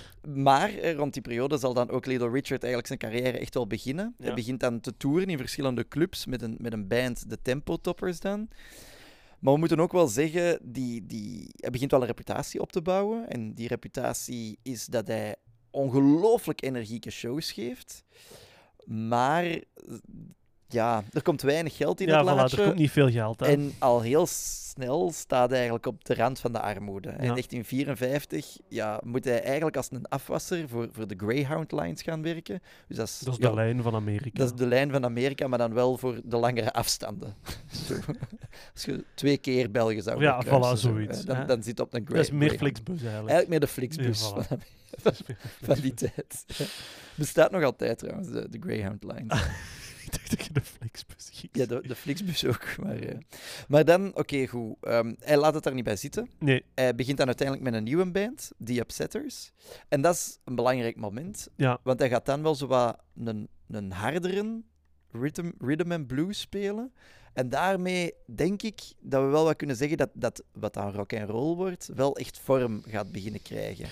[0.42, 3.66] maar eh, rond die periode zal dan ook Little Richard eigenlijk zijn carrière echt wel
[3.66, 4.14] beginnen.
[4.18, 4.24] Ja.
[4.24, 7.76] Hij begint dan te toeren in verschillende clubs met een, met een band, de Tempo
[7.76, 8.48] Toppers dan.
[9.38, 12.82] Maar we moeten ook wel zeggen, die, die, hij begint wel een reputatie op te
[12.82, 13.28] bouwen.
[13.28, 15.36] En die reputatie is dat hij
[15.70, 18.04] ongelooflijk energieke shows geeft.
[18.84, 19.44] Maar
[20.72, 22.56] ja, er komt weinig geld in ja, het voilà, laadje.
[22.56, 23.48] er komt niet veel geld aan.
[23.48, 27.08] En al heel snel staat hij eigenlijk op de rand van de armoede.
[27.08, 27.30] In Ja.
[27.32, 32.62] 1954 ja, moet hij eigenlijk als een afwasser voor, voor de Greyhound Lines gaan werken.
[32.88, 34.30] Dus dat is, dat is ja, de lijn van Amerika.
[34.38, 37.34] dat is de lijn van Amerika, maar dan wel voor de langere afstanden.
[38.74, 41.44] Als je twee keer België zou Ja, voilà, zo, zoiets, hè, Dan, hè.
[41.44, 42.58] dan zit op een dat is meer Greyhound.
[42.60, 43.28] Flixbus eigenlijk.
[43.30, 44.58] Eigenlijk meer de Flixbus Ja, voilà.
[45.62, 46.44] van, die tijd.
[47.14, 49.42] Bestaat nog altijd trouwens, de, de Greyhound Lines.
[50.20, 52.76] Dacht dat je de Flixbus ging Ja, de, de Flixbus ook.
[52.82, 53.18] Maar, eh.
[53.68, 54.76] maar dan, oké, goed.
[54.80, 56.30] Ehm, hij laat het daar niet bij zitten.
[56.38, 59.50] Nee, Hij begint dan uiteindelijk met een nieuwe band, The Upsetters.
[59.88, 61.80] En dat is een belangrijk moment, ja.
[61.82, 64.62] want hij gaat dan wel zo wat een, een hardere
[65.12, 66.92] rhythm, rhythm and blues spelen.
[67.32, 71.12] En daarmee denk ik dat we wel wat kunnen zeggen dat, dat wat aan rock
[71.12, 73.88] en roll wordt, wel echt vorm gaat beginnen krijgen.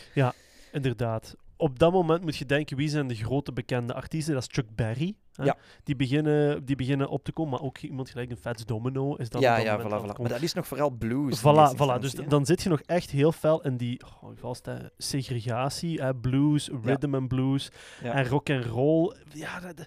[0.73, 1.37] Inderdaad.
[1.61, 4.35] Op dat moment moet je denken, wie zijn de grote bekende artiesten?
[4.35, 5.15] Dat is Chuck Berry.
[5.33, 5.45] Hè?
[5.45, 5.57] Ja.
[5.85, 9.29] Die, beginnen, die beginnen op te komen, maar ook iemand gelijk een Fats Domino is
[9.29, 10.21] dan ja, dat ja, voilà, voilà.
[10.21, 11.39] Maar dat is nog vooral blues.
[11.39, 12.01] Voilà, voilà.
[12.01, 16.15] Dus dan zit je nog echt heel fel in die oh, vast, hè, segregatie, hè,
[16.15, 17.71] blues, rhythm and blues
[18.03, 18.13] Ja.
[18.13, 19.15] en rock and roll.
[19.33, 19.87] Ja, dat,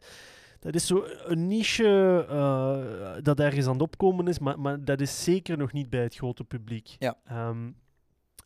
[0.59, 5.01] dat is zo een niche eh, dat ergens aan het opkomen is, maar, maar dat
[5.01, 6.95] is zeker nog niet bij het grote publiek.
[6.99, 7.15] Ja.
[7.25, 7.69] Ehm,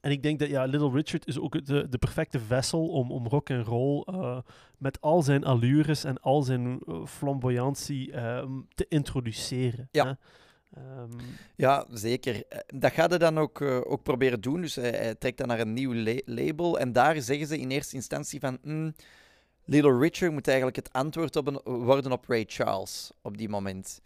[0.05, 3.27] en ik denk dat ja, Little Richard is ook de, de perfecte vessel om, om
[3.27, 4.37] rock and roll eh,
[4.77, 9.87] met al zijn allures en al zijn eh, flamboyantie ehm, te introduceren.
[9.91, 10.05] Ja.
[10.05, 10.11] hè.
[10.81, 11.09] Ehm,
[11.55, 12.43] Ja, zeker.
[12.49, 14.61] Eh, Dat gaat hij dan ook, eh, ook proberen doen.
[14.61, 16.79] Dus hij, hij trekt dan naar een nieuw la- label.
[16.79, 18.57] En daar zeggen ze in eerste instantie van...
[18.61, 18.93] "Hmm,
[19.67, 24.01] Little Richard moet eigenlijk het antwoord op een, worden op Ray Charles op die moment.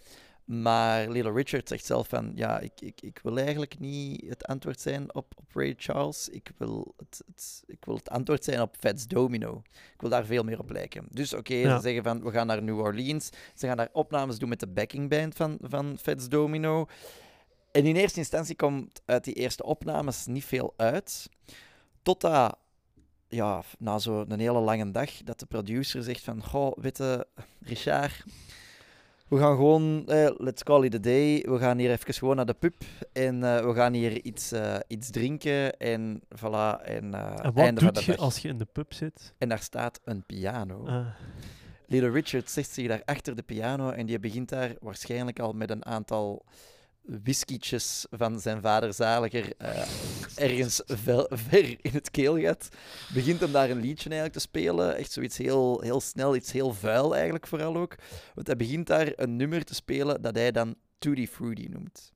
[0.49, 2.31] Maar Little Richard zegt zelf van...
[2.35, 6.29] Ja, ik, ik, ik wil eigenlijk niet het antwoord zijn op, op Ray Charles.
[6.29, 9.61] Ik wil het, het, ik wil het antwoord zijn op Fats Domino.
[9.93, 11.05] Ik wil daar veel meer op lijken.
[11.09, 11.75] Dus oké, Ja.
[11.75, 12.23] ze zeggen van...
[12.23, 13.29] We gaan naar New Orleans.
[13.55, 16.85] Ze gaan daar opnames doen met de backingband van, van Fats Domino.
[17.71, 21.29] En in eerste instantie komt uit die eerste opnames niet veel uit.
[22.01, 22.57] Totdat,
[23.27, 26.43] ja, na zo'n hele lange dag, dat de producer zegt van...
[26.43, 27.27] Goh, weet je,
[27.61, 28.23] Richard,
[29.29, 30.07] we gaan gewoon...
[30.07, 31.45] Eh, let's call it a day.
[31.47, 32.75] We gaan hier even gewoon naar de pub.
[33.13, 35.77] En eh, we gaan hier iets, eh, iets drinken.
[35.77, 36.83] En voilà.
[36.83, 38.19] En, en wat einde van doet je dag.
[38.19, 39.33] als je in de pub zit?
[39.37, 40.85] En daar staat een piano.
[40.85, 41.05] Ah,
[41.85, 45.69] Little Richard zegt zich daar achter de piano en die begint daar waarschijnlijk al met
[45.69, 46.45] een aantal
[47.23, 49.81] whiskietjes van zijn vader Zaliger eh,
[50.35, 52.69] ergens vel- ver in het keelgat.
[53.13, 54.95] Begint hem daar een liedje eigenlijk te spelen.
[54.95, 57.95] Echt zoiets heel, heel snel, iets heel vuil eigenlijk vooral ook.
[58.33, 62.11] Want hij begint daar een nummer te spelen dat hij dan Tutti Frutti noemt.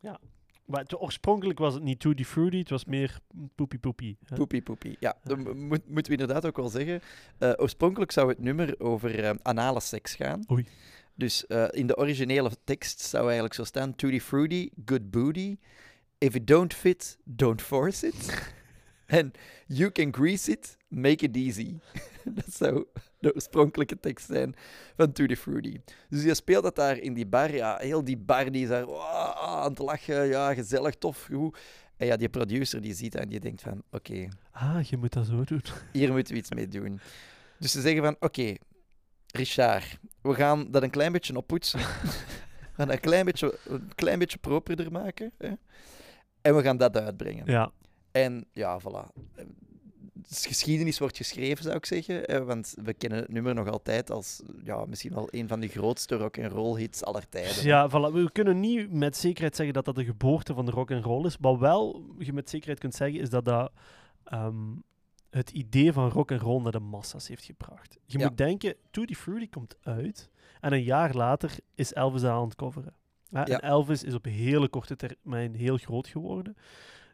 [0.65, 3.17] maar het- oorspronkelijk was het niet Tutti Frutti, het was meer
[3.55, 4.17] poepie poepie.
[4.25, 4.35] hè.
[4.35, 4.97] Poepie poepie.
[4.99, 7.01] Ja, dat mo- moet, moeten we inderdaad ook wel zeggen.
[7.37, 10.43] Eh, oorspronkelijk zou het nummer over eh, anale seks gaan.
[10.51, 10.67] Oei.
[11.15, 15.57] Dus eh, in de originele tekst zou eigenlijk zo staan: Tutti fruity, good booty.
[16.17, 18.15] If it don't fit, don't force it.
[19.05, 19.31] En
[19.67, 21.75] you can grease it, make it easy.
[22.35, 22.85] dat zou
[23.19, 24.55] de oorspronkelijke tekst zijn
[24.95, 25.79] van Tutti Fruity.
[26.09, 27.53] Dus je speelt dat daar in die bar.
[27.55, 30.25] Ja, heel die bar die is daar "Wow," aan het lachen.
[30.27, 31.57] Ja, gezellig, tof, goed.
[31.97, 33.83] En ja, die producer die ziet dat en die denkt van...
[33.91, 35.61] Oké, Ah, je moet dat zo doen.
[35.91, 36.99] hier moeten we iets mee doen.
[37.59, 38.55] Dus ze zeggen van, oké,
[39.37, 41.79] Richard, we gaan dat een klein beetje oppoetsen.
[41.79, 41.85] we
[42.75, 45.31] gaan dat een klein beetje, een klein beetje properder maken.
[45.37, 45.51] Hè?
[46.41, 47.45] En we gaan dat uitbrengen.
[47.45, 47.71] Ja,
[48.11, 49.21] En ja, voilà.
[50.27, 52.21] Dus geschiedenis wordt geschreven, zou ik zeggen.
[52.25, 55.67] hè, Want we kennen het nummer nog altijd als ja, misschien wel een van de
[55.67, 57.63] grootste rock-and-roll hits aller tijden.
[57.65, 58.13] ja voilà.
[58.13, 61.25] we kunnen niet met zekerheid zeggen dat dat de geboorte van de rock and roll
[61.25, 61.37] is.
[61.39, 63.71] Wat wel je met zekerheid kunt zeggen, is dat dat
[64.23, 64.55] ehm,
[65.33, 67.97] het idee van rock and roll naar de massa's heeft gebracht.
[68.05, 68.27] Je Ja.
[68.27, 70.29] moet denken, Tutti Fruity komt uit
[70.61, 72.93] en een jaar later is Elvis aan het coveren.
[73.29, 73.45] Ja.
[73.45, 76.55] En Elvis is op hele korte termijn heel groot geworden.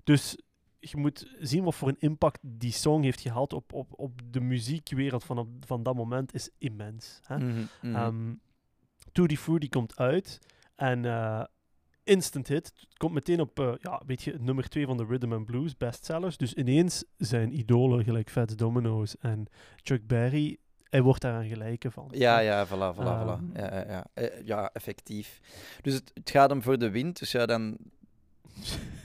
[0.03, 0.37] Dus
[0.79, 4.39] je moet zien wat voor een impact die song heeft gehad op, op, op de
[4.41, 7.19] muziekwereld van, op- van dat moment is immens.
[7.23, 7.37] Hè?
[7.37, 7.95] Mhm, mhm.
[7.95, 8.33] Ehm
[9.11, 10.39] Tutti Fruity komt uit
[10.75, 11.43] en eh,
[12.03, 12.65] instant hit.
[12.79, 15.77] Het komt meteen op, eh, ja, weet je, nummer 2 van de Rhythm and Blues
[15.77, 16.37] bestsellers.
[16.37, 20.57] Dus ineens zijn idolen gelijk Fats Domino's en Chuck Berry,
[20.89, 22.07] hij wordt daaraan gelijken van.
[22.11, 23.27] Ja, ja, voilà, voilà, Ehm.
[23.27, 23.53] voilà.
[23.53, 24.05] Ja, ja, ja.
[24.13, 25.39] Eh, ja, effectief.
[25.81, 27.77] Dus het, het gaat hem voor de wind, dus ja, dan...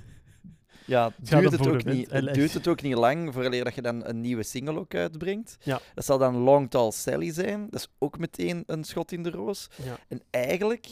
[0.86, 3.82] Ja, Het duurt het, ook niet, het duurt het ook niet lang vooraleer dat je
[3.82, 5.56] dan een nieuwe single ook uitbrengt.
[5.62, 5.80] Ja.
[5.94, 7.66] Dat zal dan Long Tall Sally zijn.
[7.70, 9.68] Dat is ook meteen een schot in de roos.
[9.82, 9.98] Ja.
[10.08, 10.86] En eigenlijk,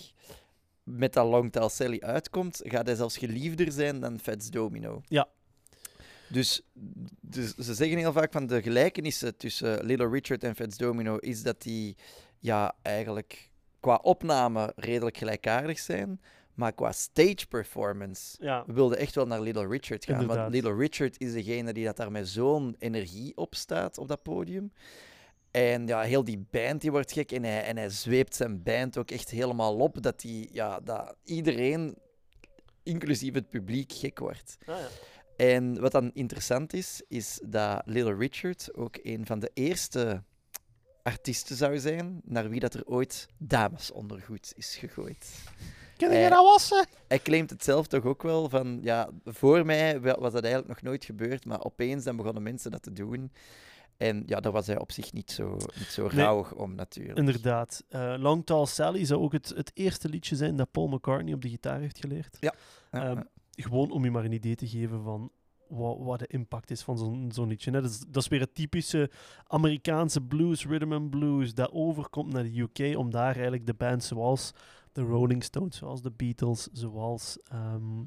[0.82, 5.00] met dat Long Tall Sally uitkomt, gaat hij zelfs geliefder zijn dan Fats Domino.
[5.04, 5.28] Ja.
[6.28, 6.62] Dus,
[7.20, 11.42] dus ze zeggen heel vaak van de gelijkenissen tussen Little Richard en Fats Domino is
[11.42, 11.96] dat die
[12.38, 16.20] ja, eigenlijk qua opname redelijk gelijkaardig zijn,
[16.54, 18.64] maar qua stage performance Ja.
[18.66, 20.20] we wilden echt wel naar Little Richard gaan.
[20.20, 20.50] Inderdaad.
[20.50, 24.22] Want Little Richard is degene die dat daar met zo'n energie op staat op dat
[24.22, 24.72] podium.
[25.52, 28.98] En ja, heel die band die wordt gek en hij, en hij zweept zijn band
[28.98, 31.96] ook echt helemaal op dat, die, ja, dat iedereen,
[32.82, 34.56] inclusief het publiek, gek wordt.
[34.66, 34.86] Ah, ja.
[35.36, 40.22] En wat dan interessant is, is dat Little Richard ook een van de eerste
[41.02, 45.26] artiesten zou zijn naar wie dat er ooit damesondergoed is gegooid.
[45.96, 46.86] Kun Eh, je dat wassen?
[47.08, 50.74] Hij claimt het zelf toch ook wel van, ja, voor mij wa- was dat eigenlijk
[50.74, 53.32] nog nooit gebeurd, maar opeens dan begonnen mensen dat te doen.
[54.02, 56.10] En ja, daar was hij op zich niet zo, niet zo Nee.
[56.24, 57.18] rauwig om natuurlijk.
[57.18, 57.84] Inderdaad.
[57.88, 61.42] Eh, Long Tall Sally zou ook het, het eerste liedje zijn dat Paul McCartney op
[61.42, 62.36] de gitaar heeft geleerd.
[62.40, 62.54] Ja,
[62.90, 63.20] Ehm.
[63.50, 65.30] Gewoon om je maar een idee te geven van
[65.68, 67.70] wat, wat de impact is van zo'n zo'n liedje.
[67.70, 67.80] hè.
[67.80, 69.10] Dat, is, dat is weer het typische
[69.46, 74.06] Amerikaanse blues, rhythm and blues, dat overkomt naar de UK om daar eigenlijk de bands
[74.08, 74.52] zoals
[74.92, 77.38] de Rolling Stones, zoals de Beatles, zoals...
[77.44, 78.06] ehm, eh,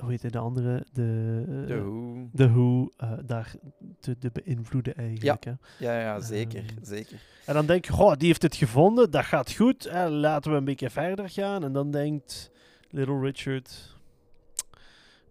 [0.00, 0.84] hoe heet hij de andere?
[0.92, 2.28] De, eh, De hoe.
[2.34, 3.54] The Who, eh, daar
[4.00, 5.44] te, te beïnvloeden eigenlijk.
[5.44, 5.52] Hè.
[5.78, 7.20] Ja, ja, zeker, Ehm, zeker.
[7.46, 10.56] En dan denk je, goh, die heeft het gevonden, dat gaat goed, hè, laten we
[10.56, 11.64] een beetje verder gaan.
[11.64, 12.50] En dan denkt
[12.90, 13.96] Little Richard,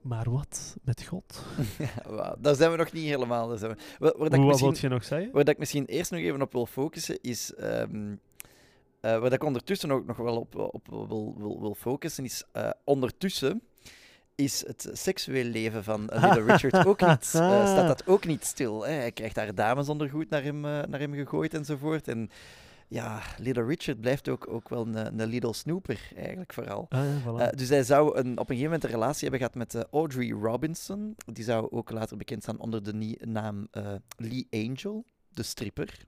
[0.01, 1.43] maar wat met God?
[2.09, 3.47] Ja, daar zijn we nog niet helemaal.
[3.47, 3.77] Daar zijn we.
[3.99, 5.31] Waar, waar dat ik Hoe, wat wil je nog zeggen?
[5.31, 7.53] waar dat ik misschien eerst nog even op wil focussen, is...
[7.53, 8.11] ehm,
[9.01, 12.43] eh, waar dat ik ondertussen ook nog wel op, op wil, wil, wil focussen, is
[12.51, 13.61] eh, ondertussen
[14.35, 18.85] is het seksueel leven van Little Richard ook niet, eh, staat dat ook niet stil.
[18.85, 18.93] Hè?
[18.93, 22.07] Hij krijgt daar damesondergoed naar hem, eh, naar hem gegooid enzovoort.
[22.07, 22.29] En
[22.87, 26.85] ja, Little Richard blijft ook, ook wel een, een Little Snooper, eigenlijk vooral.
[26.89, 27.41] Ah, ja, voilà.
[27.41, 30.29] Eh, dus hij zou een, op een gegeven moment een relatie hebben gehad met Audrey
[30.29, 31.15] Robinson.
[31.25, 33.67] Die zou ook later bekend staan onder de naam
[34.15, 36.05] Lee Angel, de stripper.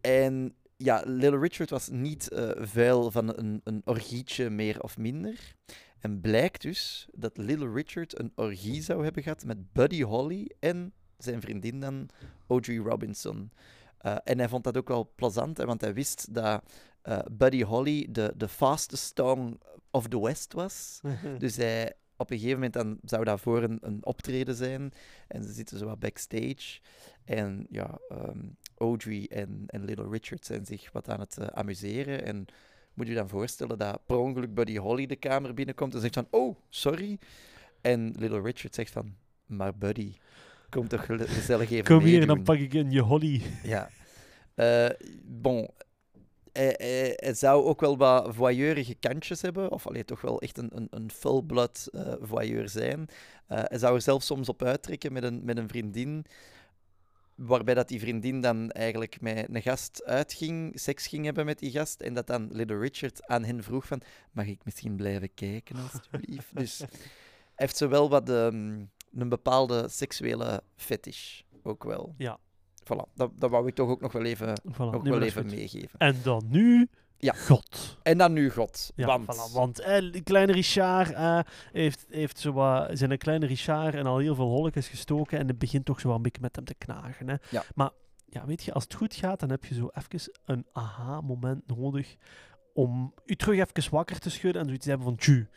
[0.00, 2.28] En ja, Little Richard was niet
[2.58, 5.54] vuil van een, een orgietje meer of minder.
[6.00, 10.92] En blijkt dus dat Little Richard een orgie zou hebben gehad met Buddy Holly en
[11.18, 12.08] zijn vriendin dan
[12.46, 13.50] Audrey Robinson.
[13.98, 16.62] Eh, en hij vond dat ook wel plezant, hè, want hij wist dat
[17.02, 19.58] eh, Buddy Holly de, de fastest song
[19.90, 21.00] of the West was.
[21.38, 24.92] Dus hij, op een gegeven moment dan zou dat voor een, een optreden zijn.
[25.28, 26.80] En ze zitten zo wat backstage.
[27.24, 28.38] En ja, ehm,
[28.76, 32.24] Audrey en, en Little Richard zijn zich wat aan het eh, amuseren.
[32.24, 32.46] En
[33.00, 36.26] moet je dan voorstellen dat per ongeluk Buddy Holly de kamer binnenkomt en zegt van,
[36.30, 37.18] oh, sorry.
[37.80, 39.14] En Little Richard zegt van,
[39.46, 40.12] maar Buddy,
[40.70, 43.42] kom toch gezellig even Kom hier en dan meedoen." pak ik in je holly.
[43.62, 43.90] Ja.
[44.54, 44.88] Eh,
[45.22, 45.68] bon.
[46.52, 49.70] Hij, hij- hij zou ook wel wat voyeurige kantjes hebben.
[49.70, 53.06] Of alleen toch wel echt een, een, een full-blood eh, voyeur zijn.
[53.46, 56.24] Eh, hij zou er zelfs soms op uittrekken met een, met een vriendin.
[57.46, 61.70] Waarbij dat die vriendin dan eigenlijk met een gast uitging, seks ging hebben met die
[61.70, 62.00] gast.
[62.00, 64.00] En dat dan Little Richard aan hen vroeg van,
[64.32, 66.56] mag ik misschien blijven kijken alsjeblieft?
[66.56, 66.82] dus
[67.54, 72.14] heeft zowel wat ehm, een bepaalde seksuele fetish ook wel.
[72.18, 72.38] Ja.
[72.82, 75.98] Voilà, dat, dat wou ik toch ook nog wel even, Voilà, nog wel even meegeven.
[75.98, 76.88] En dan nu,
[77.20, 77.32] Ja.
[77.32, 77.98] God.
[78.02, 78.92] En dan nu God.
[78.94, 81.40] Ja, want, voilà, want eh, kleine Richard eh,
[81.72, 85.48] heeft, heeft zo wat, zijn een kleine Richard en al heel veel holletjes gestoken en
[85.48, 87.28] het begint toch zo een beetje met hem te knagen.
[87.28, 87.34] Hè.
[87.50, 87.62] Ja.
[87.74, 87.90] Maar
[88.26, 92.16] ja, weet je, als het goed gaat, dan heb je zo even een aha-moment nodig
[92.74, 95.48] om je terug even wakker te schudden en zoiets te hebben van, tju,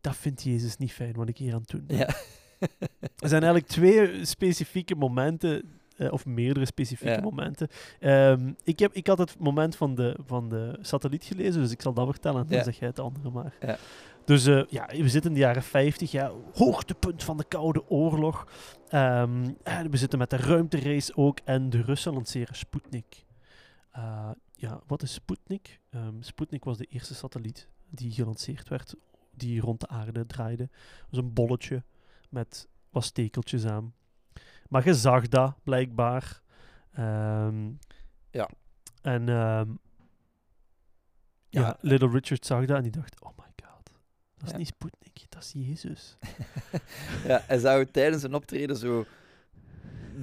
[0.00, 1.96] dat vindt Jezus niet fijn wat ik hier aan het doen ben.
[1.96, 2.08] Ja.
[3.18, 7.20] Er zijn eigenlijk twee specifieke momenten, eh, of meerdere specifieke Ja.
[7.20, 7.68] momenten.
[8.00, 11.82] Ehm, ik, heb, ik had het moment van de, van de satelliet gelezen, dus ik
[11.82, 12.64] zal dat vertellen en dan Ja.
[12.64, 13.54] zeg jij het andere maar.
[13.60, 13.76] Ja.
[14.24, 18.48] Dus eh, ja, we zitten in de jaren 50, ja, hoogtepunt van de Koude Oorlog.
[18.88, 23.24] Ehm, en we zitten met de ruimterace ook en de Russen lanceren Sputnik.
[23.90, 25.80] Eh, ja, wat is Sputnik?
[25.90, 28.94] Ehm, Sputnik was de eerste satelliet die gelanceerd werd,
[29.34, 30.68] die rond de aarde draaide.
[30.72, 31.82] Dat was een bolletje
[32.28, 33.94] met wat stekeltjes aan.
[34.68, 36.42] Maar je zag dat, blijkbaar.
[36.92, 37.70] Ehm,
[38.30, 38.48] Ja.
[39.02, 39.70] En ehm,
[41.48, 41.60] ja.
[41.60, 41.76] Ja.
[41.80, 43.90] Little Richard zag dat en die dacht, oh my god,
[44.34, 44.56] dat is Ja.
[44.56, 46.16] niet Sputnik, dat is Jezus.
[47.30, 49.04] ja, hij zou tijdens een optreden zo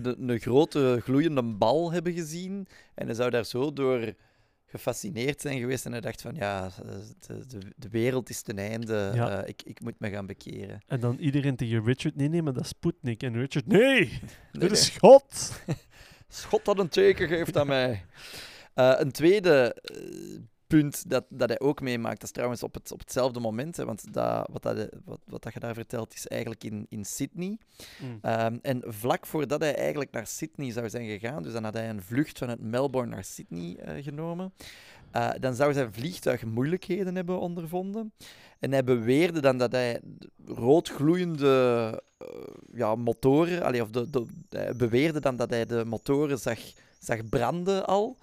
[0.04, 2.68] een grote gloeiende bal hebben gezien.
[2.94, 4.14] En hij zou daar zo door
[4.72, 5.86] gefascineerd zijn geweest.
[5.86, 6.72] En hij dacht van, ja,
[7.28, 9.12] de, de, de wereld is ten einde.
[9.14, 9.42] Ja.
[9.42, 10.82] Eh, ik, ik moet me gaan bekeren.
[10.88, 13.24] En dan iedereen tegen Richard, nee, nee, maar dat is Sputnik.
[13.24, 14.20] En Richard, nee, Nee,
[14.52, 14.90] dit is.
[14.90, 15.52] God.
[16.28, 18.06] Schot dat een teken geeft aan mij.
[18.74, 20.40] Eh, een tweede eh,
[20.72, 23.86] punt dat, dat hij ook meemaakt, dat is trouwens op, het, op hetzelfde moment, hè,
[23.86, 27.58] want dat, wat, dat, wat, wat dat je daar vertelt is eigenlijk in, in Sydney.
[28.02, 28.20] Mm.
[28.22, 31.90] Ehm, en vlak voordat hij eigenlijk naar Sydney zou zijn gegaan, dus dan had hij
[31.90, 34.54] een vlucht vanuit Melbourne naar Sydney eh, genomen,
[35.12, 38.14] eh, dan zou zijn vliegtuig moeilijkheden hebben ondervonden.
[38.60, 40.02] En hij beweerde dan dat hij
[40.46, 42.28] roodgloeiende eh,
[42.74, 46.60] ja, motoren, allee, of de, de, hij beweerde dan dat hij de motoren zag,
[47.00, 48.18] zag branden al.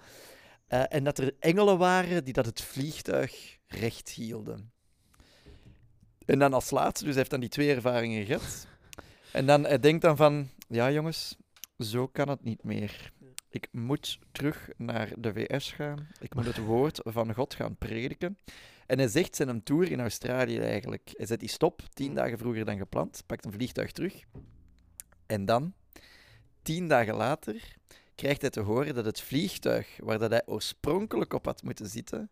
[0.69, 4.71] Eh, en dat er engelen waren die dat het vliegtuig recht hielden.
[6.25, 8.67] En dan als laatste, dus hij heeft dan die twee ervaringen gehad.
[9.31, 11.35] En dan, hij denkt dan van, ja jongens,
[11.77, 13.11] zo kan het niet meer.
[13.49, 16.07] Ik moet terug naar de VS gaan.
[16.19, 18.37] Ik moet het woord van God gaan prediken.
[18.85, 21.11] En hij zegt zijn tour in Australië eigenlijk.
[21.13, 24.23] Hij zet die stop, tien dagen vroeger dan gepland, pakt een vliegtuig terug.
[25.25, 25.73] En dan,
[26.61, 27.77] tien dagen later
[28.19, 32.29] krijgt hij te horen dat het vliegtuig waar dat hij oorspronkelijk op had moeten zitten,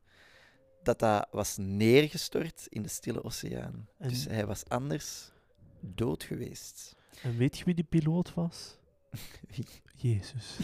[0.84, 3.88] dat dat was neergestort in de Stille Oceaan.
[3.97, 5.32] En- Dus hij was anders
[5.80, 6.95] dood geweest.
[7.21, 8.78] En weet je wie die piloot was?
[9.95, 10.58] Jezus.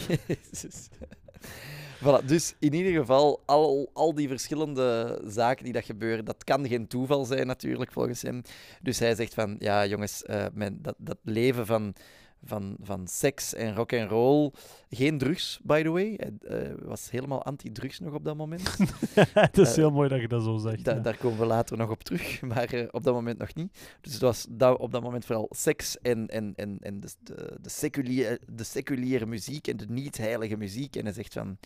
[2.04, 6.68] Voilà, dus in ieder geval, al, al die verschillende zaken die dat gebeuren, dat kan
[6.68, 8.42] geen toeval zijn natuurlijk, volgens hem.
[8.82, 11.94] Dus hij zegt van, ja jongens, eh, mijn, dat, dat leven van,
[12.46, 14.52] van, van seks en rock and roll,
[14.90, 16.18] geen drugs, by the way.
[16.18, 18.78] Hij eh, was helemaal anti-drugs nog op dat moment.
[19.34, 20.84] Het is Eh, heel mooi dat je dat zo zegt.
[20.86, 21.00] Da- ja.
[21.00, 23.98] Daar komen we later nog op terug, maar eh, op dat moment nog niet.
[24.02, 27.70] Dus het was op dat moment vooral seks en, en, en, en de, de, de,
[27.70, 30.96] seculiere, de seculiere muziek en de niet-heilige muziek.
[30.96, 31.58] En hij zegt van,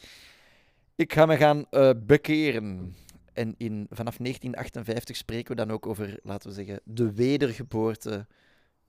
[0.96, 2.96] ik ga me gaan eh, bekeren.
[3.34, 8.28] En in, vanaf 1958 spreken we dan ook over, laten we zeggen, de wedergeboorte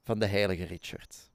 [0.04, 1.27] van de heilige Richard.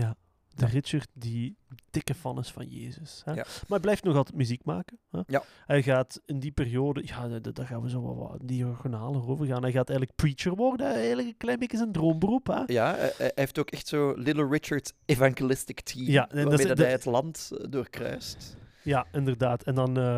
[0.00, 0.14] Ja,
[0.48, 0.72] de Ja.
[0.72, 1.56] Richard die
[1.90, 3.22] dikke fan is van Jezus.
[3.24, 3.30] Hè?
[3.30, 3.36] Ja.
[3.44, 4.98] Maar hij blijft nog altijd muziek maken.
[5.10, 5.20] Hè?
[5.26, 5.42] Ja.
[5.66, 9.28] Hij gaat in die periode, ja, da- da- daar gaan we zo wat, wat diagonaler
[9.28, 9.62] over gaan.
[9.62, 12.46] Hij gaat eigenlijk preacher worden, eigenlijk een klein beetje zijn droomberoep.
[12.46, 12.62] Hè?
[12.66, 16.78] Ja, hij, hij heeft ook echt zo Little Richard's Evangelistic Team, Ja, en dat is-
[16.80, 18.56] hij het land eh, doorkruist.
[18.82, 19.62] Ja, inderdaad.
[19.62, 20.16] En dan, eh,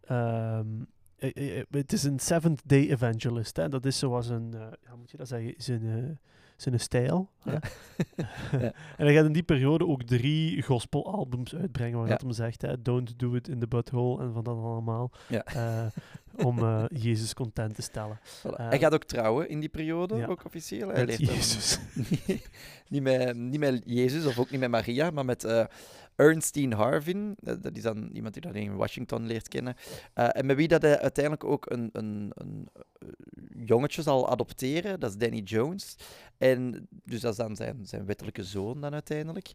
[0.00, 0.66] ehm,
[1.16, 3.56] eh, eh, eh, het is een Seventh Day Evangelist.
[3.56, 3.68] Hè?
[3.68, 6.16] Dat is zoals een, eh, ja, moet je dat zeggen, zijn, eh,
[6.62, 7.30] zijn stijl.
[7.42, 7.52] Hè?
[7.52, 7.60] Ja.
[8.52, 8.72] Ja.
[8.96, 12.18] en hij gaat in die periode ook drie gospelalbums uitbrengen, waar Ja.
[12.20, 15.86] hem zegt, hè, don't do it in the butthole en van dat allemaal, eh,
[16.36, 18.18] om eh, Jezus content te stellen.
[18.18, 18.50] Voilà.
[18.56, 20.88] Eh, hij gaat ook trouwen in die periode, ook officieel.
[20.88, 21.78] Hij Met Jezus.
[22.26, 22.48] niet,
[22.88, 25.68] niet met, niet met Jezus of ook niet met Maria, maar met
[26.18, 27.36] Ernestine Harvin.
[27.42, 29.74] Eh, dat is dan iemand die dat in Washington leert kennen.
[30.14, 33.08] Eh, en met wie dat hij uiteindelijk ook een, een, een eh,
[33.66, 35.00] jongetje zal adopteren.
[35.00, 35.96] Dat is Danny Jones.
[36.38, 39.52] En dus dat is dan zijn, zijn wettelijke zoon dan uiteindelijk.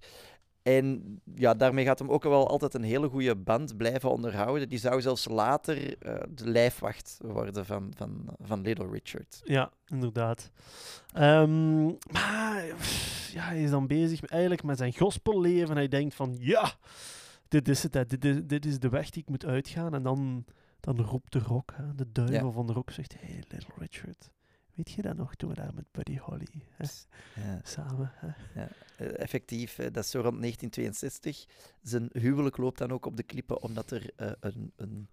[0.63, 4.69] En ja, daarmee gaat hem ook wel altijd een hele goede band blijven onderhouden.
[4.69, 9.41] Die zou zelfs later eh, de lijfwacht worden van, van, van Little Richard.
[9.43, 10.51] Ja, inderdaad.
[11.13, 12.65] Ehm, maar
[13.33, 15.69] ja, hij is dan bezig met- eigenlijk met zijn gospelleven.
[15.69, 16.71] En hij denkt van, ja,
[17.47, 17.93] dit is het.
[17.93, 18.05] Hè.
[18.05, 19.93] Dit, is, dit is de weg die ik moet uitgaan.
[19.93, 20.45] En dan,
[20.79, 21.95] dan roept de rock, hè.
[21.95, 22.51] de duivel Ja.
[22.53, 23.15] van de rock, zegt...
[23.19, 24.29] Hey, Little Richard,
[24.75, 26.85] weet je dat nog toen we daar met Buddy Holly hè,
[27.41, 27.59] Ja.
[27.63, 28.11] samen...
[28.15, 28.65] Hè?
[28.97, 31.45] Eh, effectief, dat is zo rond 1962.
[31.81, 35.07] Zijn huwelijk loopt dan ook op de klippen omdat er eh, een, een,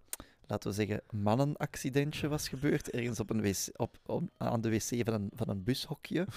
[0.47, 2.89] laten we zeggen, mannenaccidentje was gebeurd.
[2.89, 6.27] Ergens op een wc, op, op- aan de wc van een, van een bushokje.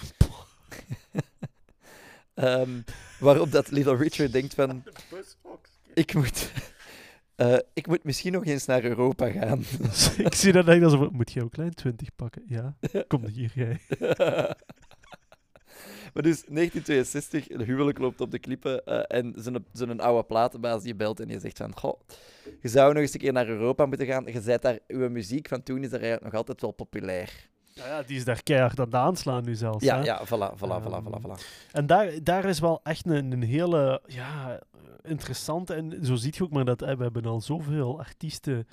[2.33, 2.81] Ehm,
[3.19, 4.83] waarop dat Little Richard denkt van,
[5.93, 6.51] ik moet,
[7.35, 9.63] eh, ik moet misschien nog eens naar Europa gaan.
[10.25, 11.11] ik zie dat echt alsof...
[11.11, 12.43] Moet je ook klein 20 pakken?
[12.47, 12.75] Ja,
[13.07, 13.79] kom hier, jij.
[16.13, 20.83] maar dus 1962, de huwelijk loopt op de klippen eh, en zijn, zijn oude platenbaas
[20.83, 21.99] die belt en die zegt van, goh,
[22.61, 24.25] je zou nog eens een keer naar Europa moeten gaan.
[24.25, 27.49] Je zet daar, uw muziek van toen is daar eigenlijk nog altijd wel populair.
[27.79, 29.83] Ja, ja, die is daar keihard aan het aanslaan nu zelfs.
[29.83, 30.03] Ja, hè.
[30.03, 31.69] ja, voilà, voilà, voilà, Ehm, voilà, voilà.
[31.71, 34.59] En daar, daar is wel echt een, een hele ja,
[35.03, 35.73] interessante.
[35.73, 38.67] En zo ziet je ook maar dat hè, we hebben al zoveel artiesten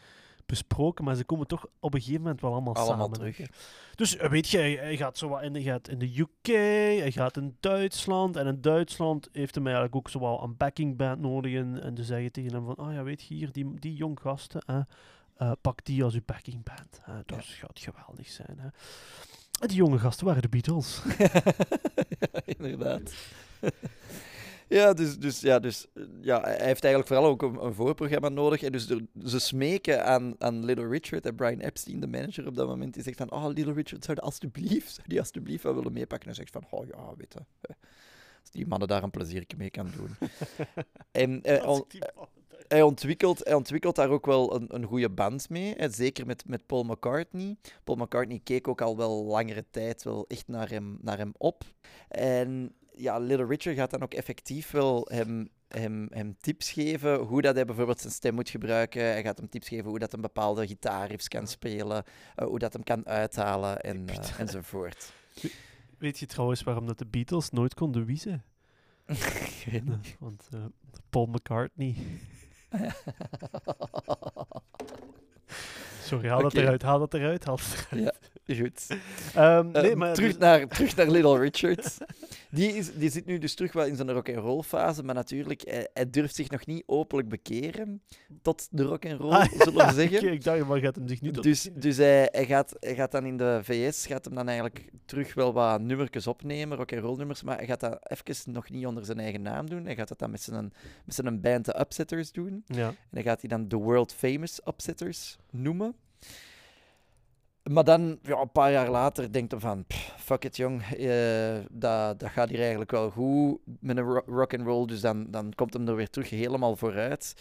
[0.46, 3.18] besproken, maar ze komen toch op een gegeven moment wel allemaal, Allemaal samen.
[3.18, 3.36] terug.
[3.36, 3.44] hè.
[3.94, 6.46] Dus eh, weet je, hij, hij gaat zo wat in, hij gaat in de UK,
[7.00, 8.36] hij gaat in Duitsland.
[8.36, 11.54] En in Duitsland heeft hij eigenlijk ook zo wel een backing band nodig.
[11.54, 14.20] En, en ze zeggen tegen hem van, ah ja, weet je, hier, die, die jong
[14.20, 14.80] gasten, hè,
[15.36, 16.98] eh, pak die als uw backing band.
[17.02, 17.12] Hè.
[17.26, 17.52] Dat Ja.
[17.54, 18.58] gaat geweldig zijn.
[18.58, 18.68] Hè.
[19.66, 21.02] Die jonge gasten waren de Beatles.
[21.18, 23.12] ja, inderdaad.
[24.68, 28.28] ja, dus, dus, ja, dus eh, ja, hij heeft eigenlijk vooral ook een, een voorprogramma
[28.28, 28.62] nodig.
[28.62, 32.54] En dus er- ze smeken aan, aan Little Richard en Brian Epstein, de manager op
[32.54, 35.74] dat moment, die zegt van, oh, Little Richard, zou je alsjeblieft, zou die alsjeblieft wel
[35.74, 36.28] willen meepakken?
[36.28, 37.74] En hij zegt van, oh ja, weet je, eh,
[38.40, 40.16] als die mannen daar een pleziertje mee kan doen.
[41.22, 41.84] en eh, on-
[42.72, 45.74] hij ontwikkelt, hij ontwikkelt daar ook wel een, een goede band mee.
[45.76, 47.56] Hè, zeker met, met Paul McCartney.
[47.84, 51.64] Paul McCartney keek ook al wel langere tijd wel echt naar hem, naar hem op.
[52.08, 57.42] En ja, Little Richard gaat dan ook effectief wel hem, hem, hem tips geven hoe
[57.42, 59.02] dat hij bijvoorbeeld zijn stem moet gebruiken.
[59.02, 62.04] Hij gaat hem tips geven hoe dat een bepaalde gitaarriffs kan spelen,
[62.34, 65.12] eh, hoe dat hem kan uithalen en, eh, enzovoort.
[65.98, 68.44] Weet je trouwens waarom dat de Beatles nooit konden wiezen?
[69.06, 70.06] Ik weet niet.
[70.06, 70.64] Ja, want eh,
[71.10, 71.96] Paul McCartney.
[76.02, 76.60] Sorry, haal dat Oké.
[76.62, 78.30] eruit, haal dat eruit, haal dat eruit.
[78.46, 78.86] Goed.
[79.34, 81.98] Ehm, nee, Eh, maar terug, dus- naar, terug naar Little Richard.
[82.50, 85.88] Die, is, die zit nu dus terug wel in zijn rock-and-roll fase, maar natuurlijk, hij,
[85.94, 88.02] hij durft zich nog niet openlijk bekeren
[88.42, 90.18] tot de rock-and-roll, Ah, zullen we zeggen.
[90.18, 91.42] Oké, ik dacht, maar gaat hem zich nu tot...
[91.42, 94.90] Dus, dus hij, hij, gaat, hij gaat dan in de VS gaat hem dan eigenlijk
[95.04, 99.04] terug wel wat nummertjes opnemen, rock-and-roll nummers, maar hij gaat dat even nog niet onder
[99.04, 99.84] zijn eigen naam doen.
[99.84, 100.72] Hij gaat dat dan met zijn,
[101.04, 102.64] met zijn band de Upsetters doen.
[102.66, 102.88] Ja.
[102.88, 105.94] En dan gaat hij dan de World Famous Upsetters noemen.
[107.70, 111.58] Maar dan, ja, een paar jaar later, denkt hij van, "Pff, fuck it jong, eh,
[111.70, 114.86] dat, dat gaat hier eigenlijk wel goed met een ro- rock and roll.
[114.86, 117.34] Dus dan, dan komt hem er weer terug helemaal vooruit.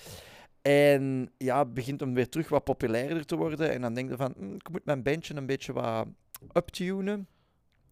[0.61, 3.72] En ja, begint hem weer terug wat populairder te worden.
[3.72, 6.07] En dan denkt hij van, "Hm, ik moet mijn bandje een beetje wat
[6.53, 7.28] uptunen.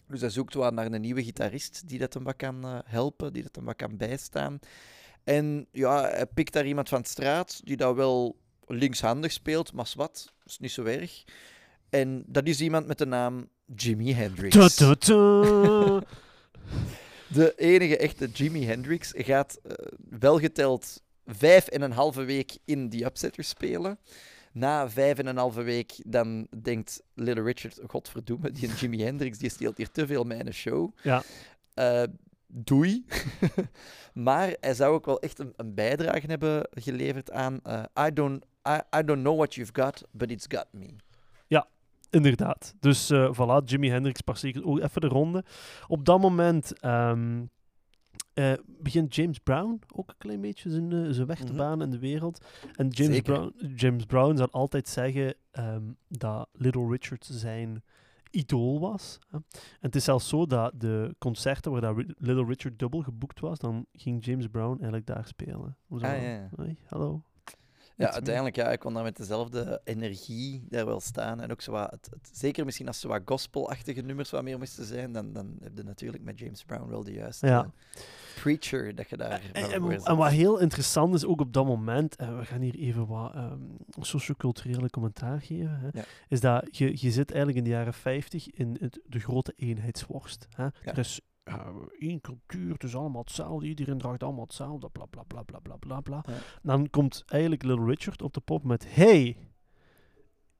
[0.07, 3.33] Dus hij zoekt wat naar een nieuwe gitarist die dat hem wat kan eh, helpen,
[3.33, 4.59] die dat hem wat kan bijstaan.
[5.23, 9.91] En ja, hij pikt daar iemand van de straat die dat wel linkshandig speelt, maar
[9.95, 11.23] wat, is niet zo erg.
[11.89, 14.55] En dat is iemand met de naam Jimi Hendrix.
[17.27, 19.73] De enige echte Jimi Hendrix gaat eh,
[20.19, 23.99] wel geteld vijf en een halve week in die upsetter spelen.
[24.51, 29.49] Na vijf en een halve week dan denkt Little Richard, godverdomme, die Jimi Hendrix die
[29.49, 30.91] steelt hier te veel mijn show.
[31.01, 31.23] Ja.
[31.73, 32.03] Eh,
[32.47, 33.05] doei.
[34.13, 38.45] maar hij zou ook wel echt een, een bijdrage hebben geleverd aan eh, I, don't,
[38.67, 40.95] I, I don't know what you've got, but it's got me.
[42.09, 42.75] Inderdaad.
[42.79, 45.43] Dus eh voilà, Jimi Hendrix passeert ook even de ronde.
[45.87, 47.43] Op dat moment ehm,
[48.33, 51.55] eh, begint James Brown ook een klein beetje zijn, eh, zijn weg te Mhm.
[51.57, 52.45] banen in de wereld.
[52.75, 53.33] En James Zeker.
[53.33, 57.83] Brown, James Brown zal altijd zeggen ehm, dat Little Richard zijn
[58.31, 59.19] idool was.
[59.29, 59.37] Hè.
[59.37, 59.43] En
[59.79, 63.85] het is zelfs zo dat de concerten waar dat Little Richard dubbel geboekt was, dan
[63.93, 65.77] ging James Brown eigenlijk daar spelen.
[65.89, 66.49] Zo Ah, ja,
[66.85, 67.21] hallo.
[68.05, 71.41] Ja, uiteindelijk, ja, ik kon daar met dezelfde energie daar wel staan.
[71.41, 74.57] En ook zo wat, het, het- zeker misschien als er wat gospelachtige nummers wat meer
[74.57, 77.71] moesten zijn, dan, dan heb je natuurlijk met James Brown wel de juiste Ja.
[78.35, 82.15] preacher dat je daar En, en, en wat heel interessant is, ook op dat moment,
[82.15, 83.57] en we gaan hier even wat ehm
[84.01, 86.03] socioculturele commentaar geven, hè, Ja.
[86.27, 90.47] is dat je, je zit eigenlijk in de jaren 50 in het, de grote eenheidsworst.
[90.55, 90.67] Hè.
[90.83, 91.25] Er is eh,
[91.99, 95.75] één cultuur, het is allemaal hetzelfde, iedereen draagt allemaal hetzelfde, bla bla bla bla bla
[95.77, 96.23] bla bla.
[96.27, 96.33] Ja.
[96.61, 99.37] Dan komt eigenlijk Little Richard op de pop met, hey,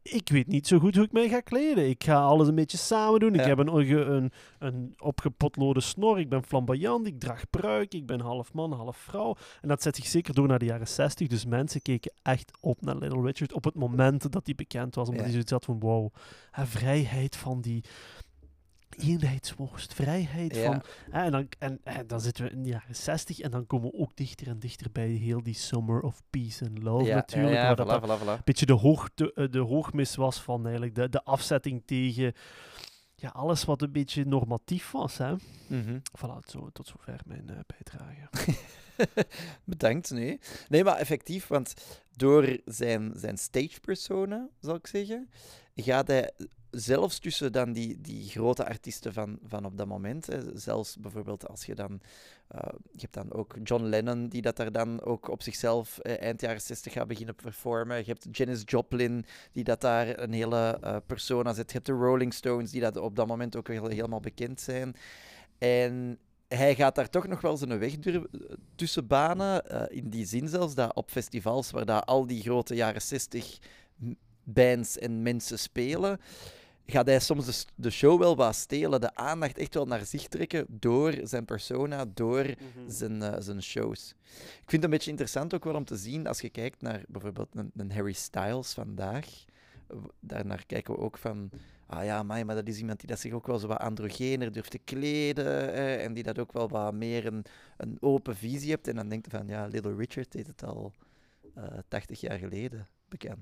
[0.02, 1.90] ik weet niet zo goed hoe ik mij ga kleden.
[1.90, 3.34] Ik ga alles een beetje samen doen.
[3.34, 3.76] Ik heb een,
[4.14, 6.20] een, een opgepotlode snor.
[6.20, 7.08] Ik ben flamboyant.
[7.08, 7.94] Ik draag pruik.
[7.94, 9.36] Ik ben half man, half vrouw.
[9.62, 11.28] En dat zet zich zeker door naar de jaren 60.
[11.28, 15.08] Dus mensen keken echt op naar Little Richard op het moment dat hij bekend was.
[15.08, 15.24] Omdat Ja.
[15.24, 16.14] hij zoiets had van, wow,
[16.52, 17.84] hè, vrijheid van die
[19.00, 19.94] eenheidsworst.
[19.94, 20.64] Vrijheid Ja.
[20.66, 20.84] van...
[21.12, 23.92] hè, en, dan, en, en dan zitten we in de jaren 60 en dan komen
[23.92, 27.54] we ook dichter en dichter bij heel die Summer of Peace and Love ja, natuurlijk.
[27.54, 30.62] Ja, waar dat voilà, voilà, een beetje de, hoog, de, eh, de hoogmis was van
[30.64, 32.34] eigenlijk de, de afzetting tegen
[33.16, 35.18] ja, alles wat een beetje normatief was.
[35.18, 35.34] Hè?
[35.68, 36.00] Mhm.
[36.18, 38.28] Voilà, zo, tot zover mijn eh, bijdrage.
[39.64, 40.40] Bedankt, nee.
[40.70, 41.74] Nee, maar effectief, want
[42.16, 45.30] door zijn, zijn stage persona, zal ik zeggen,
[45.76, 46.32] gaat hij
[46.72, 51.48] zelfs tussen dan die, die grote artiesten van, van op dat moment, hè, zelfs bijvoorbeeld
[51.48, 52.02] als je dan,
[52.48, 52.60] eh,
[52.92, 56.42] je hebt dan ook John Lennon, die dat daar dan ook op zichzelf eh, eind
[56.42, 57.98] jaren 60 gaat beginnen performen.
[57.98, 61.68] Je hebt Janis Joplin, die dat daar een hele eh, persona zet.
[61.68, 64.96] Je hebt de Rolling Stones, die dat op dat moment ook wel helemaal bekend zijn.
[65.58, 66.18] En
[66.48, 67.94] hij gaat daar toch nog wel zijn weg
[68.76, 69.64] tussen banen.
[69.92, 73.58] in die zin zelfs dat op festivals waar dat al die grote jaren 60
[73.96, 74.12] m-
[74.44, 76.20] bands en mensen spelen,
[76.90, 80.28] gaat hij soms de, de show wel wat stelen, de aandacht echt wel naar zich
[80.28, 82.56] trekken door zijn persona, door
[82.88, 84.16] zijn, eh, zijn shows.
[84.34, 87.04] Ik vind het een beetje interessant ook wel om te zien als je kijkt naar
[87.08, 89.26] bijvoorbeeld een, een Harry Styles vandaag.
[90.20, 91.50] Daarnaar kijken we ook van,
[91.88, 94.52] ah ja, amai, maar dat is iemand die dat zich ook wel zo wat androgener
[94.52, 97.46] durft te kleden eh, en die dat ook wel wat meer een,
[97.78, 98.88] een open visie hebt.
[98.88, 100.94] En dan denkt je van, ja, Little Richard deed het al
[101.56, 103.40] eh 80 jaar geleden bekend.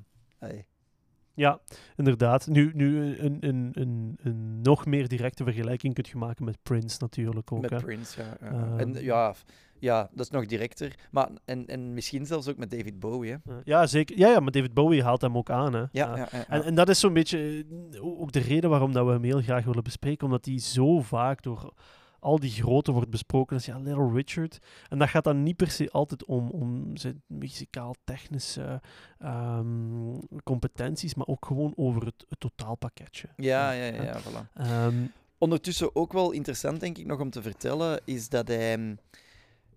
[1.38, 1.60] Ja,
[1.96, 2.48] inderdaad.
[2.48, 6.98] Nu, nu een, een, een, een nog meer directe vergelijking kun je maken met Prince
[7.00, 7.62] natuurlijk ook.
[7.62, 7.80] Met hè.
[7.80, 8.38] Prince, ja.
[8.42, 8.48] ja.
[8.48, 8.80] Ehm.
[8.80, 9.34] en ja,
[9.80, 10.96] ja, dat is nog directer.
[11.12, 13.54] Maar, en, en misschien zelfs ook met David Bowie, hè.
[13.64, 14.18] Ja, zeker.
[14.18, 15.74] Ja, ja, maar David Bowie haalt hem ook aan.
[15.74, 15.80] Hè.
[15.80, 16.48] Ja, ja, ja, ja.
[16.48, 19.42] En, en dat is zo'n beetje eh, ook de reden waarom dat we hem heel
[19.42, 20.26] graag willen bespreken.
[20.26, 21.74] Omdat hij zo vaak door
[22.20, 24.58] al die grote wordt besproken als ja, Little Richard.
[24.90, 28.82] En dat gaat dan niet per se altijd om, om zijn muzikaal-technische
[29.20, 33.28] ehm, competenties, maar ook gewoon over het, het totaalpakketje.
[33.36, 34.54] ja, ja, ja, ja, voilà.
[34.54, 34.96] Ehm,
[35.40, 38.78] Ondertussen ook wel interessant, denk ik, nog om te vertellen, is dat hij...
[38.78, 38.98] mm,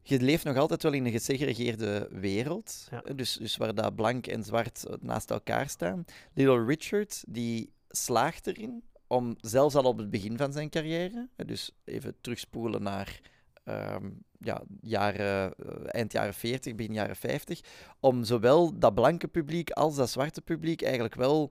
[0.02, 2.88] Je leeft nog altijd wel in een gesegregeerde wereld.
[2.90, 3.14] Ja.
[3.14, 6.04] Dus, dus waar dat blank en zwart naast elkaar staan.
[6.34, 11.70] Little Richard, die slaagt erin om zelfs al op het begin van zijn carrière, dus
[11.84, 13.20] even terugspoelen naar
[13.64, 14.08] ehm,
[14.38, 17.60] ja, jaren, eh, eind jaren 40, begin jaren 50,
[18.00, 21.50] om zowel dat blanke publiek als dat zwarte publiek eigenlijk wel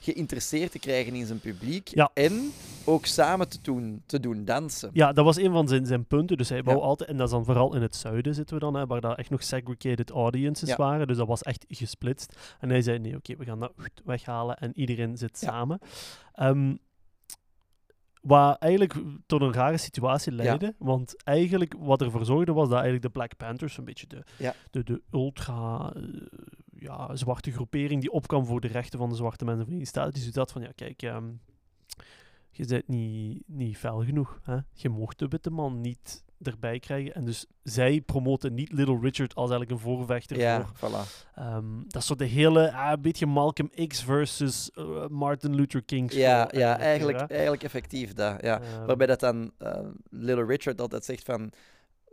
[0.00, 2.10] geïnteresseerd te krijgen in zijn publiek Ja.
[2.14, 2.50] en
[2.84, 4.90] ook samen te doen, te doen dansen.
[4.92, 6.36] Ja, dat was een van zijn, zijn punten.
[6.36, 6.82] Dus hij wou Ja.
[6.84, 9.14] altijd, en dat is dan vooral in het zuiden zitten we dan, hè, waar daar
[9.18, 10.76] echt nog segregated audiences Ja.
[10.76, 11.06] waren.
[11.06, 12.36] Dus dat was echt gesplitst.
[12.60, 15.78] En hij zei: nee, oké, we gaan dat goed weghalen en iedereen zit samen.
[16.34, 16.74] Ehm,
[18.24, 18.94] wat eigenlijk
[19.26, 20.74] tot een rare situatie leidde.
[20.78, 24.54] Want eigenlijk wat ervoor zorgde was dat eigenlijk de Black Panthers, een beetje de, Ja.
[24.70, 26.02] de, de ultra eh,
[26.78, 30.12] ja, zwarte groepering die opkwam voor de rechten van de zwarte mensen van de Staten,
[30.22, 31.30] die had van, ja kijk, ehm,
[32.50, 34.40] je bent niet, niet fel genoeg.
[34.42, 34.58] Hè?
[34.72, 37.14] Je mocht de witte man niet erbij krijgen.
[37.14, 41.24] En dus zij promoten niet Little Richard als eigenlijk een voorvechter Ja, voor voilà.
[41.34, 45.82] Ehm, dat is zo de hele, ah, een beetje Malcolm X versus eh, Martin Luther
[45.82, 46.12] King.
[46.12, 48.42] Ja, show ja eigenlijk, eigenlijk effectief dat.
[48.42, 48.60] Ja.
[48.60, 49.78] Ehm, Waarbij dat dan eh,
[50.10, 51.52] Little Richard altijd zegt van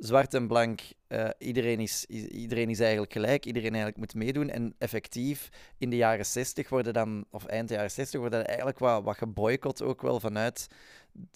[0.01, 4.49] zwart en blank, eh, iedereen, is, iedereen is eigenlijk gelijk, iedereen eigenlijk moet meedoen.
[4.49, 9.03] En effectief, in de jaren 60 worden dan, of eind jaren 60, worden eigenlijk wat,
[9.03, 10.67] wat geboycott ook wel vanuit,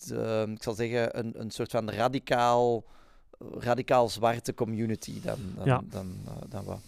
[0.07, 2.83] de, ik zal zeggen, een, een soort van radicaal,
[3.39, 5.81] radicaal zwarte community dan, dan, Ja.
[5.89, 6.81] dan, eh, dan wat.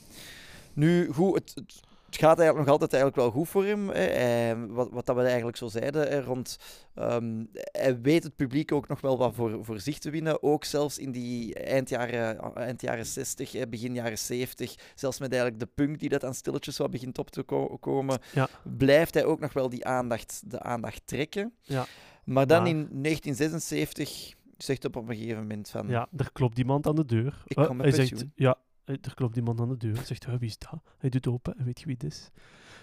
[0.73, 3.89] Nu, goed, het, het, het gaat eigenlijk nog altijd eigenlijk wel goed voor hem.
[3.89, 6.57] Hij- wat, wat dat we eigenlijk zo zeiden, rond
[6.93, 10.43] Ehm, hij weet het publiek ook nog wel wat voor, voor zich te winnen.
[10.43, 14.75] Ook zelfs in die eind jaren, eind jaren 60, hè, begin jaren 70.
[14.95, 18.19] Zelfs met eigenlijk de punk die dat aan stilletjes wat begint op te ko- komen.
[18.33, 18.47] Ja.
[18.77, 21.53] Blijft hij ook nog wel die aandacht, de aandacht trekken.
[21.61, 21.85] Ja.
[22.23, 25.87] Maar dan in 1976 zegt op een gegeven moment van...
[25.87, 27.43] Ja, er klopt iemand aan de deur.
[27.45, 28.31] Ik Eh, kom met hij zegt, pensioen.
[28.35, 29.95] ja, eh, er klopt iemand aan de deur.
[29.95, 30.79] Hij zegt, "Huh, wie is dat?
[30.97, 32.31] Hij doet open en weet je wie het is?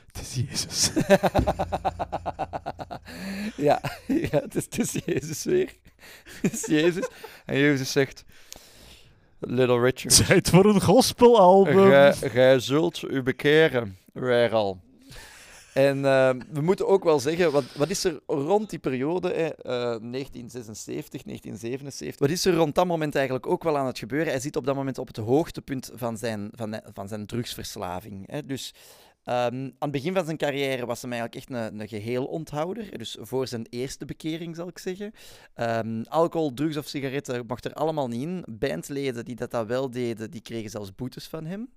[0.07, 0.91] Het is Jezus.
[3.67, 3.81] ja,
[4.31, 5.75] ja het, is, het is Jezus weer.
[6.43, 7.09] Het is Jezus.
[7.45, 8.25] En Jezus zegt...
[9.39, 10.27] Little Richard.
[10.27, 11.91] Tijd voor een gospelalbum.
[11.91, 14.81] Gij, gij zult u bekeren, weer al.
[15.75, 19.53] En ehm, we moeten ook wel zeggen, wat, wat is er rond die periode, eh,
[19.72, 24.33] 1976, 1977, wat is er rond dat moment eigenlijk ook wel aan het gebeuren?
[24.33, 28.31] Hij zit op dat moment op het hoogtepunt van zijn, van, van zijn drugsverslaving.
[28.31, 28.45] Hè.
[28.45, 28.75] Dus
[29.25, 32.99] ehm, aan het begin van zijn carrière was hij eigenlijk echt een, een geheel onthouder.
[32.99, 35.12] Dus voor zijn eerste bekering, zal ik zeggen.
[35.55, 38.45] Ehm, alcohol, drugs of sigaretten mocht er allemaal niet in.
[38.49, 41.68] Bandleden die dat, dat wel deden, die kregen zelfs boetes van hem.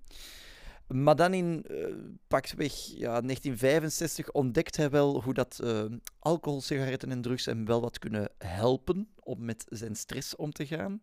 [0.88, 1.76] Maar dan in eh
[2.28, 5.84] pakweg ja, 1965 ontdekt hij wel hoe dat eh,
[6.18, 10.66] alcohol, sigaretten en drugs hem wel wat kunnen helpen om met zijn stress om te
[10.66, 11.00] gaan.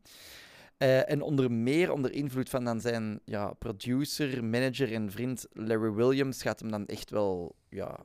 [0.78, 5.92] Eh, en onder meer onder invloed van dan zijn ja, producer, manager en vriend Larry
[5.92, 8.00] Williams gaat hem dan echt wel ja,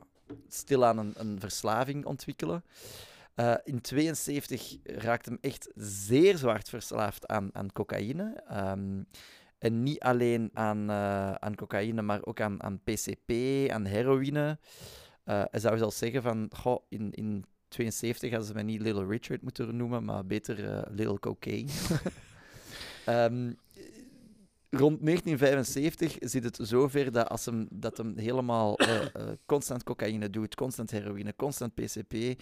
[0.47, 2.63] stilaan een, een verslaving ontwikkelen.
[3.63, 8.43] In 72 raakt hem echt zeer zwaar verslaafd aan, aan cocaïne.
[8.47, 9.01] Ehm,
[9.61, 13.31] en niet alleen aan, eh, aan cocaïne, maar ook aan, aan PCP,
[13.69, 14.59] aan heroïne.
[15.23, 19.05] Eh hij zou zelfs zeggen van, goh, in, in 72 hadden ze mij niet Little
[19.05, 21.69] Richard moeten noemen, maar beter eh, Little Cocaine.
[23.05, 23.53] Ehm,
[24.69, 28.77] rond 1975 zit het zover dat als hem, dat hem helemaal
[29.45, 32.41] constant cocaïne doet, constant heroïne, constant PCP,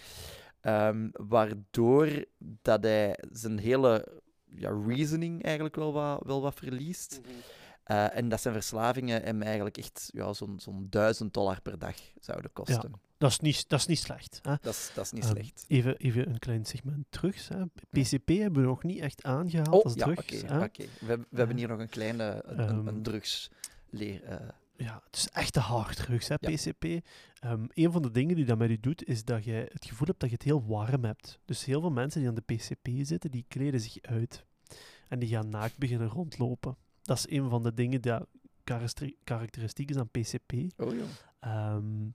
[0.60, 4.22] ehm, waardoor dat hij zijn hele
[4.54, 7.20] ja, reasoning eigenlijk wel wat, wel wat verliest.
[7.84, 11.94] Eh, en dat zijn verslavingen hem eigenlijk echt ja, zo'n zo'n duizend dollar per dag
[12.20, 12.92] zouden kosten.
[13.18, 14.38] Dat, is niet, dat is niet slecht.
[14.42, 14.54] Hè?
[14.60, 15.64] Dat, is, dat is niet Ehm, slecht.
[15.68, 17.48] even, even een klein segment drugs.
[17.48, 17.64] Hè.
[17.90, 20.22] PCP hebben we nog niet echt aangehaald Oh, als ja, oké.
[20.22, 20.42] drugs.
[20.42, 20.62] hè.
[20.64, 20.84] oké.
[21.00, 24.22] We, we hebben hier nog een kleine een, een Ehm, drugsleer.
[24.24, 24.36] eh,
[24.84, 26.50] Ja, het is echt de harddrugs, hè, Ja.
[26.50, 26.84] PCP.
[27.40, 30.06] Ehm, een van de dingen die dat met je doet, is dat je het gevoel
[30.06, 31.38] hebt dat je het heel warm hebt.
[31.44, 34.44] Dus heel veel mensen die aan de PCP zitten, die kleden zich uit.
[35.08, 36.76] En die gaan naakt beginnen rondlopen.
[37.02, 38.12] Dat is een van de dingen die
[38.64, 40.52] karakter- karakteristiek is aan PCP.
[40.76, 41.02] oh joh.
[41.40, 42.08] Ehm,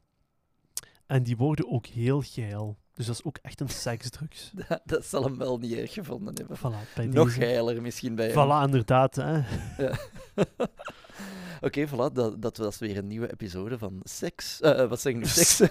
[1.06, 2.78] en die worden ook heel geil.
[2.96, 4.52] Dus dat is ook echt een seksdrugs.
[4.68, 6.58] Dat, dat zal hem wel niet erg gevonden hebben.
[6.58, 7.40] Voilà, bij Nog deze.
[7.40, 8.36] geiler misschien bij hem.
[8.36, 9.16] Voilà, inderdaad.
[9.16, 9.42] Hè.
[11.62, 14.62] Oké, voilà, dat, dat was weer een nieuwe episode van Seks.
[14.62, 15.26] eh, wat zeg ik nu?
[15.26, 15.62] Seks.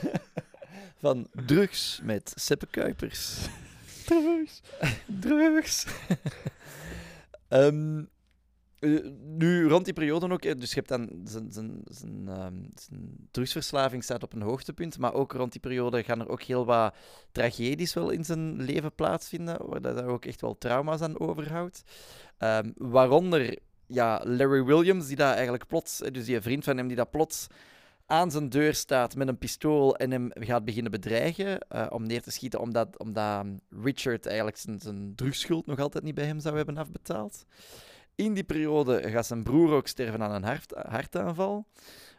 [0.99, 3.39] van Drugs met Seppe Kuipers.
[4.07, 4.61] Drugs.
[5.07, 5.87] Drugs.
[7.49, 8.03] Ehm,
[8.85, 12.55] eh, nu, rond die periode ook, eh, dus je hebt dan zijn, zijn, zijn, ehm,
[12.75, 16.65] zijn drugsverslaving staat op een hoogtepunt, maar ook rond die periode gaan er ook heel
[16.65, 16.95] wat
[17.33, 21.83] tragedies wel in zijn leven plaatsvinden, waar hij ook echt wel trauma's aan overhoudt.
[22.39, 26.87] Ehm, waaronder ja, Larry Williams, die daar eigenlijk plots, eh, dus die vriend van hem,
[26.87, 27.47] die dat plots
[28.07, 32.31] aan zijn deur staat met een pistool en hem gaat beginnen bedreigen om neer te
[32.31, 33.47] schieten, omdat, omdat
[33.83, 37.47] Richard eigenlijk zijn, zijn drugsschuld nog altijd niet bij hem zou hebben afbetaald.
[38.15, 41.67] In die periode gaat zijn broer ook sterven aan een hart, hartaanval.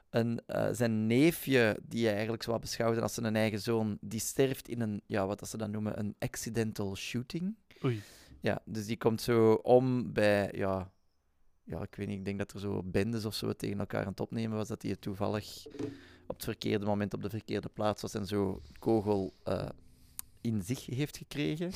[0.10, 4.68] En, eh, zijn neefje, die hij eigenlijk zou beschouwde als zijn eigen zoon, die sterft
[4.68, 7.56] in een, ja, wat dat ze dan noemen, een accidental shooting.
[7.84, 8.02] Oei.
[8.40, 10.92] Ja, dus die komt zo om bij, ja,
[11.64, 14.12] ja, ik weet niet, ik denk dat er zo bendes of zo tegen elkaar aan
[14.12, 15.66] het opnemen was, dat hij toevallig
[16.28, 19.70] op het verkeerde moment op de verkeerde plaats was en zo kogel eh,
[20.46, 21.72] in zich heeft gekregen.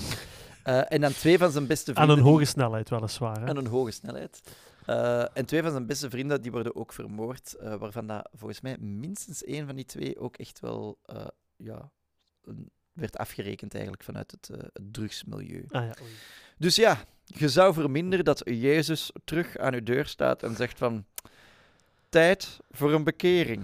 [0.63, 2.17] Eh, en dan twee van zijn beste Aan vrienden...
[2.17, 3.39] een die- hoge snelheid, weliswaar.
[3.41, 3.45] Hè?
[3.47, 4.41] aan een hoge snelheid.
[4.85, 8.61] Eh, en twee van zijn beste vrienden die worden ook vermoord, eh, waarvan dat volgens
[8.61, 11.91] mij minstens één van die twee ook echt wel eh, ja,
[12.43, 15.65] een- werd afgerekend eigenlijk vanuit het, eh, het drugsmilieu.
[15.69, 15.93] Ah, ja.
[16.57, 21.05] Dus ja, je zou verminderen dat Jezus terug aan uw deur staat en zegt van
[22.09, 23.63] tijd voor een bekering.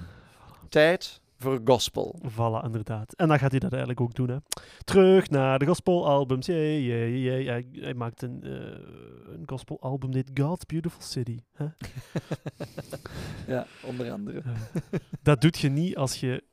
[0.70, 2.20] Tijd voor gospel.
[2.32, 3.14] Voilà, inderdaad.
[3.14, 4.30] En dan gaat hij dat eigenlijk ook doen.
[4.30, 4.38] Hè.
[4.84, 6.46] Terug naar de gospelalbums.
[6.46, 7.48] Jee, jee, jee.
[7.48, 8.52] Hij, hij maakt een, eh
[9.34, 11.40] een gospelalbum, dit God's Beautiful City.
[11.54, 11.66] Hè.
[13.48, 14.42] Ja, onder andere.
[15.22, 16.44] Dat doet je niet als je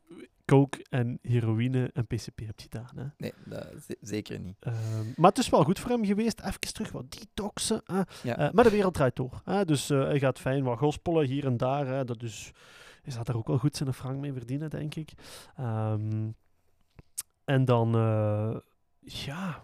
[0.45, 2.89] coke en heroïne en PCP hebt gedaan.
[2.97, 3.05] Hè.
[3.16, 4.57] Nee, dat, ze- zeker niet.
[4.61, 4.76] Ehm,
[5.16, 6.41] maar het is wel goed voor hem geweest.
[6.41, 7.83] Even terug wat detoxen.
[8.22, 8.37] Ja.
[8.39, 9.41] Eh, maar de wereld draait door.
[9.45, 9.64] Hè.
[9.64, 11.87] Dus eh, hij gaat fijn wat gospelen hier en daar.
[11.87, 12.05] Hè.
[12.05, 12.51] Dat is,
[13.03, 15.12] hij gaat er ook wel goed zijn frank mee verdienen, denk ik.
[15.57, 16.30] Ehm,
[17.44, 18.57] en dan, eh,
[19.00, 19.62] ja,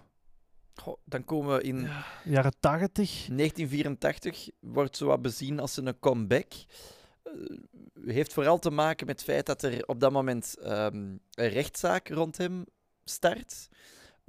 [0.80, 3.28] Goh, dan komen we in ja, jaren tachtig.
[3.28, 6.52] 1984 wordt zo wat bezien als een comeback.
[7.22, 7.32] Eh,
[8.04, 10.96] heeft vooral te maken met het feit dat er op dat moment ehm,
[11.30, 12.64] een rechtszaak rond hem
[13.04, 13.68] start.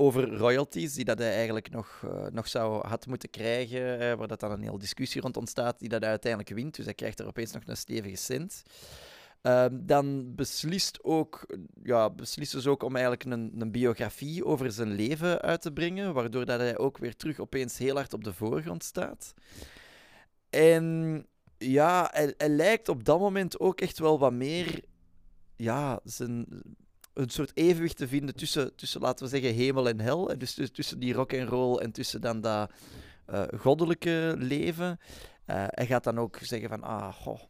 [0.02, 4.00] Over royalties, die dat hij eigenlijk nog, eh, nog zou had moeten krijgen.
[4.00, 6.76] eh, waar dat dan een hele discussie rond ontstaat, die dat hij uiteindelijk wint.
[6.76, 8.64] Dus hij krijgt er opeens nog een stevige cent.
[9.42, 11.46] Ehm, dan beslist ook,
[11.84, 16.46] ja, ze ook om eigenlijk een, een biografie over zijn leven uit te brengen, waardoor
[16.46, 19.34] dat hij ook weer terug opeens heel hard op de voorgrond staat.
[20.50, 21.26] En
[21.58, 24.84] ja, hij, hij lijkt op dat moment ook echt wel wat meer
[25.56, 26.48] ja, zijn,
[27.20, 30.32] een soort evenwicht te vinden tussen, tussen, laten we zeggen, hemel en hel.
[30.32, 32.72] En Dus tussen, die rock en roll en tussen dan dat
[33.26, 35.00] eh, goddelijke leven.
[35.46, 37.42] Eh, hij gaat dan ook zeggen van, ah, goh,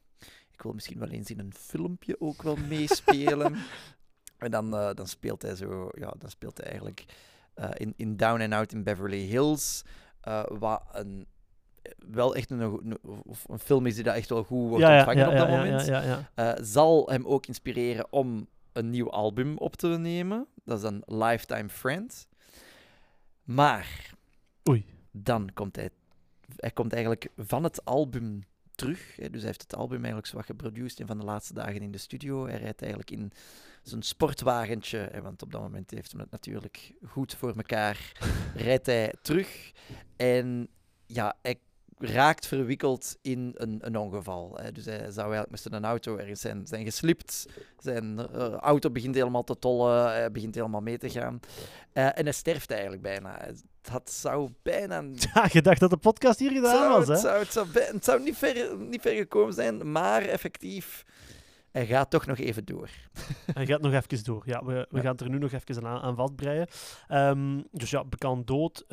[0.52, 3.56] ik wil misschien wel eens in een filmpje ook wel meespelen.
[4.38, 7.06] en dan, eh, dan speelt hij zo, ja, dan speelt hij eigenlijk
[7.74, 9.84] in, in Down and Out in Beverly Hills,
[10.48, 11.28] wat een,
[11.98, 12.98] wel echt een, een,
[13.48, 16.68] een film is die dat echt wel goed wordt ontvangen op dat moment.
[16.68, 18.48] Zal hem ook inspireren om
[18.80, 20.48] een nieuw album op te nemen.
[20.64, 22.28] Dat is een Lifetime Friend.
[23.44, 24.14] Maar
[24.70, 24.86] Oei.
[25.12, 25.90] dan komt hij,
[26.56, 28.44] hij komt eigenlijk van het album
[28.76, 29.16] terug.
[29.16, 31.82] Hè, dus hij heeft het album eigenlijk zo wat geproduceerd in van de laatste dagen
[31.82, 32.48] in de studio.
[32.48, 33.32] Hij rijdt eigenlijk in
[33.84, 38.12] zijn sportwagentje, hè, want op dat moment heeft hij het natuurlijk goed voor elkaar.
[38.56, 39.72] rijdt hij terug
[40.16, 40.68] en
[41.06, 41.60] ja, hij
[42.00, 44.58] raakt verwikkeld in een, een ongeval.
[44.62, 44.72] Hè.
[44.72, 47.46] Dus hij zou eigenlijk met zijn auto ergens zijn, zijn geslipt.
[47.80, 51.40] Zijn eh, auto begint helemaal te tollen, hij begint helemaal mee te gaan.
[51.94, 53.46] Eh, en hij sterft eigenlijk bijna.
[53.82, 55.04] Dat zou bijna...
[55.34, 57.14] Ja, je dacht dat de podcast hier gedaan zou- was, hè?
[57.14, 61.04] Het zou, het zou, bij- het zou niet, ver, niet ver gekomen zijn, maar effectief,
[61.72, 62.90] hij gaat toch nog even door.
[63.54, 64.44] Hij gaat nog even door.
[64.46, 65.02] Ja, we, we Ja.
[65.02, 66.68] gaan het er nu nog even aan, aan vastbreien.
[67.08, 68.86] Ehm, dus ja, bekend dood.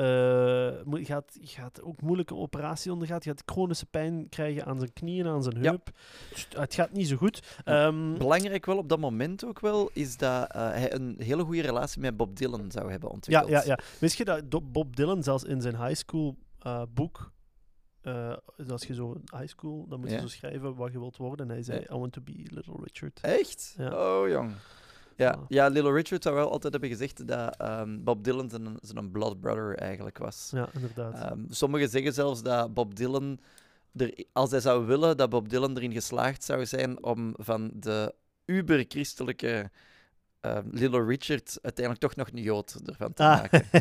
[0.84, 3.22] mo- gaat, gaat ook moeilijke operatie ondergaan.
[3.22, 5.70] Gaat chronische pijn krijgen aan zijn knieën, aan zijn Ja.
[5.70, 5.90] heup.
[6.30, 7.42] Dus het gaat niet zo goed.
[7.64, 7.86] Ja.
[7.86, 11.62] Ehm, Belangrijk wel op dat moment ook wel, is dat eh, hij een hele goede
[11.62, 13.50] relatie met Bob Dylan zou hebben ja, ontwikkeld.
[13.50, 13.78] ja, ja.
[14.00, 17.34] Wist je dat Bob Dylan zelfs in zijn high school eh, boek...
[18.06, 20.20] eh, dus als je zo high school, dan moet je Ja.
[20.20, 21.46] zo schrijven wat je wilt worden.
[21.48, 21.94] En hij zei, Ja.
[21.94, 23.20] I want to be Little Richard.
[23.22, 23.74] Echt?
[23.78, 24.18] Ja.
[24.18, 24.52] Oh, jong.
[25.16, 25.40] Ja, Ah.
[25.48, 29.40] ja, Little Richard zou wel altijd hebben gezegd dat ehm, Bob Dylan zijn, zijn blood
[29.40, 30.50] brother eigenlijk was.
[30.54, 31.14] Ja, inderdaad.
[31.14, 33.38] Ehm, sommigen zeggen zelfs dat Bob Dylan,
[33.96, 38.14] er, als hij zou willen, dat Bob Dylan erin geslaagd zou zijn om van de
[38.44, 39.70] uber-christelijke
[40.40, 43.28] ehm, Little Richard uiteindelijk toch nog een Jood ervan te Ah.
[43.40, 43.64] maken.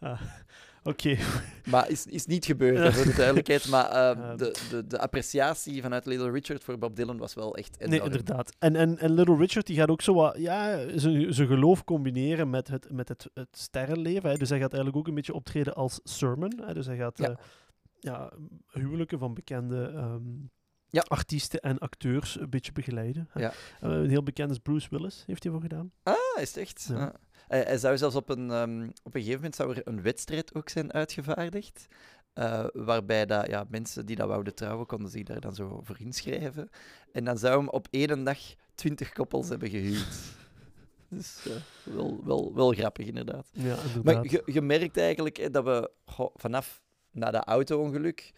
[0.00, 0.20] Ah,
[0.88, 1.16] Oké.
[1.70, 3.68] Maar is, is niet gebeurd, hè, voor de duidelijkheid.
[3.68, 7.76] Maar ehm, de, de, de appreciatie vanuit Little Richard voor Bob Dylan was wel echt
[7.78, 7.90] enorm.
[7.90, 8.56] Nee, inderdaad.
[8.58, 12.50] En, en, en Little Richard die gaat ook zo wat, ja, zijn zijn geloof combineren
[12.50, 14.30] met het, met het, het sterrenleven.
[14.30, 14.36] Hè.
[14.36, 16.60] Dus hij gaat eigenlijk ook een beetje optreden als sermon.
[16.66, 16.74] Hè.
[16.74, 17.28] Dus hij gaat Ja.
[17.28, 17.38] ja.
[18.00, 18.32] ja,
[18.80, 20.22] huwelijken van bekende ehm,
[20.88, 21.04] Ja.
[21.08, 23.28] artiesten en acteurs een beetje begeleiden.
[23.30, 23.40] hè.
[23.40, 23.52] Ja.
[23.80, 25.92] Eh, een heel bekend is Bruce Willis, heeft hij voor gedaan.
[26.02, 26.86] Ah, is het echt?
[26.90, 27.04] Ja.
[27.06, 27.14] Ah.
[27.74, 30.92] Zou zelfs op een, ehm, op een gegeven moment zou er een wedstrijd ook zijn
[30.92, 31.86] uitgevaardigd.
[32.32, 35.96] eh, waarbij dat, ja, mensen die dat wouden trouwen, konden zich daar dan zo voor
[36.00, 36.70] inschrijven.
[37.12, 38.38] En dan zou hem op één dag
[38.74, 40.06] twintig koppels hebben gehuwd.
[41.10, 41.52] Dus eh,
[41.94, 43.46] wel, wel, wel grappig, inderdaad.
[43.52, 44.04] Ja, inderdaad.
[44.04, 48.32] Maar je, je merkt eigenlijk dat we goh, vanaf na dat auto-ongeluk,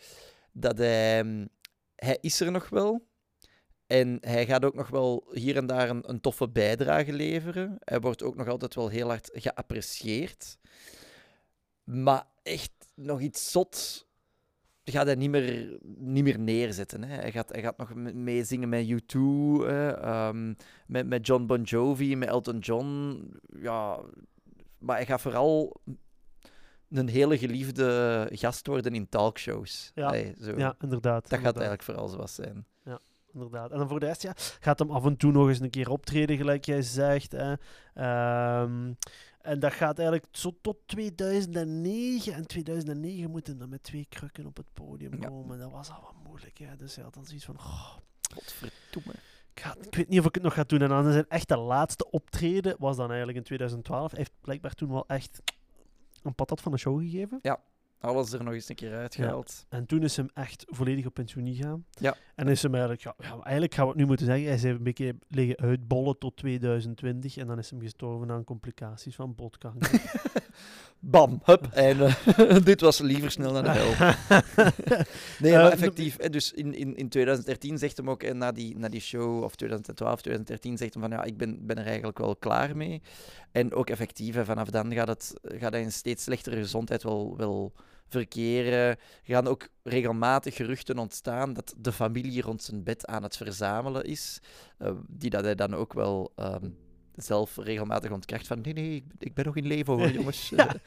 [0.52, 1.48] dat hij, mm,
[1.96, 3.08] hij is er nog wel.
[3.90, 7.76] En hij gaat ook nog wel hier en daar een, een toffe bijdrage leveren.
[7.80, 10.58] Hij wordt ook nog altijd wel heel hard geapprecieerd.
[11.84, 14.06] Maar echt nog iets zot
[14.84, 17.04] gaat hij niet meer, niet meer neerzetten.
[17.04, 17.14] Hè.
[17.16, 19.18] Hij, gaat, hij gaat nog me- meezingen met U2,
[19.66, 20.54] hè, ehm,
[20.86, 23.20] met, met John Bon Jovi, met Elton John.
[23.60, 24.00] Ja,
[24.78, 25.80] maar hij gaat vooral
[26.90, 29.90] een hele geliefde gast worden in talkshows.
[29.94, 30.58] Ja, zo.
[30.58, 31.28] ja, inderdaad.
[31.28, 32.66] Dat gaat eigenlijk vooral zo wat zijn.
[33.32, 33.70] Inderdaad.
[33.70, 35.90] En dan voor de rest, ja, gaat hem af en toe nog eens een keer
[35.90, 37.32] optreden, gelijk jij zegt.
[37.32, 37.54] Hè.
[37.94, 38.92] Ehm,
[39.40, 42.32] en dat gaat eigenlijk zo tot 2009.
[42.34, 45.28] En 2009 moeten dan met twee krukken op het podium Ja.
[45.28, 45.58] komen.
[45.58, 46.58] Dat was al wat moeilijk.
[46.58, 46.76] Hè.
[46.76, 47.56] Dus hij had dan zoiets van...
[47.56, 47.96] Oh,
[48.34, 49.12] Godverdomme.
[49.54, 50.82] ik, ga- ik weet niet of ik het nog ga doen.
[50.82, 54.10] En dan zijn echte laatste optreden was dan eigenlijk in 2012.
[54.10, 55.42] Hij heeft blijkbaar toen wel echt
[56.22, 57.38] een patat van de show gegeven.
[58.00, 59.66] Alles er nog eens een keer uitgehaald.
[59.68, 61.84] En toen is hem echt volledig op pensioen gegaan.
[61.90, 62.16] Ja.
[62.34, 64.62] En is hem eigenlijk, ja, ja, eigenlijk gaan we het nu moeten zeggen, hij is
[64.62, 69.90] een beetje liggen uitbollen tot 2020 en dan is hem gestorven aan complicaties van botkanker.
[71.02, 71.66] Bam, hup.
[71.88, 73.92] En eh, dit was liever snel naar de hel.
[75.40, 76.16] Nee, maar Eh, effectief.
[76.18, 79.42] hè, Dus in, in, in 2013 zegt hem ook, en na die, na die show,
[79.42, 83.02] of 2012, 2013, zegt hem van ja, ik ben, ben er eigenlijk wel klaar mee.
[83.52, 87.34] En ook effectief, hè, vanaf dan gaat, het, gaat hij in steeds slechtere gezondheid wel,
[87.36, 87.72] wel
[88.08, 88.88] verkeren.
[88.88, 94.04] Er gaan ook regelmatig geruchten ontstaan dat de familie rond zijn bed aan het verzamelen
[94.04, 94.38] is.
[94.78, 96.68] eh, die dat hij dan ook wel ehm,
[97.14, 100.48] zelf regelmatig ontkracht van nee, nee, ik, ik ben nog in leven hoor, jongens.
[100.48, 100.74] Ja.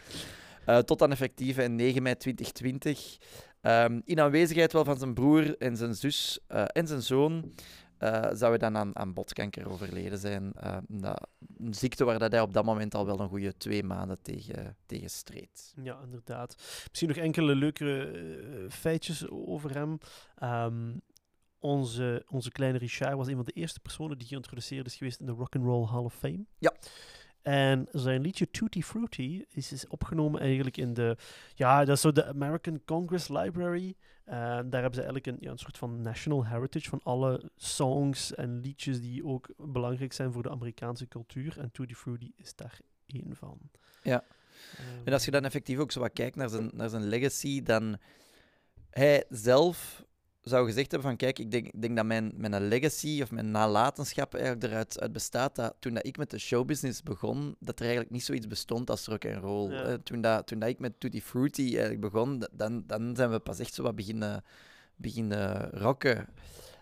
[0.66, 3.18] Eh, tot dan effectief in 9 mei 2020.
[3.62, 7.54] Ehm, in aanwezigheid wel van zijn broer en zijn zus eh, en zijn zoon
[7.98, 10.54] eh, zou hij dan aan, aan botkanker overleden zijn.
[10.54, 13.84] Eh, dat- een ziekte waar dat hij op dat moment al wel een goede twee
[13.84, 15.74] maanden tegen, tegen streed.
[15.84, 16.56] ja, inderdaad.
[16.88, 18.12] Misschien nog enkele leuke
[18.70, 19.98] feitjes over hem.
[20.36, 20.92] Ehm,
[21.64, 25.26] onze, onze kleine Richard was een van de eerste personen die geïntroduceerd is geweest in
[25.26, 26.45] de Rock and Roll Hall of Fame.
[26.57, 26.74] Ja.
[27.41, 31.18] En zijn liedje Tutti Frutti is, is opgenomen eigenlijk in de...
[31.53, 33.95] Ja, dat is zo de American Congress Library.
[34.24, 38.36] En daar hebben ze eigenlijk een, ja, een soort van national heritage van alle songs
[38.36, 41.59] en liedjes die ook belangrijk zijn voor de Amerikaanse cultuur.
[41.59, 43.57] En Tutti Frutti is daar één van.
[44.03, 44.24] Ja.
[44.78, 47.64] Ehm, En als je dan effectief ook zo wat kijkt naar zijn, naar zijn legacy,
[47.64, 47.97] dan
[48.89, 50.05] hij zelf
[50.44, 54.34] zou gezegd hebben van kijk, ik denk, denk dat mijn, mijn legacy of mijn nalatenschap
[54.34, 58.14] eigenlijk eruit uit bestaat dat toen dat ik met de showbusiness begon, dat er eigenlijk
[58.14, 59.72] niet zoiets bestond als rock and roll.
[59.72, 59.84] Ja.
[59.84, 63.39] Eh, toen, dat, toen dat ik met Tutti Fruity eigenlijk begon, dan, dan zijn we
[63.39, 64.44] pas echt zo wat beginnen,
[64.96, 66.28] beginnen rocken.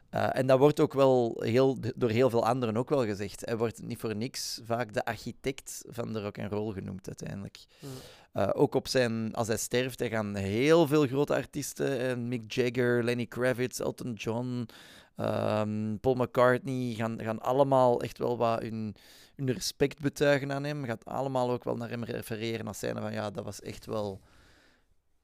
[0.10, 3.46] Eh, en dat wordt ook wel heel, door heel veel anderen ook wel gezegd.
[3.46, 7.58] Hij wordt niet voor niks vaak de architect van de rock and roll genoemd uiteindelijk.
[7.80, 7.88] Ja.
[8.32, 12.52] Eh, ook op zijn, als hij sterft, hij gaan heel veel grote artiesten, eh, Mick
[12.52, 14.68] Jagger, Lenny Kravitz, Elton John,
[15.16, 18.96] ehm, Paul McCartney, gaan, gaan allemaal echt wel wat hun,
[19.36, 20.86] hun respect betuigen aan hem.
[20.86, 24.22] Gaat allemaal ook wel naar hem refereren als zijnde van ja, dat was echt wel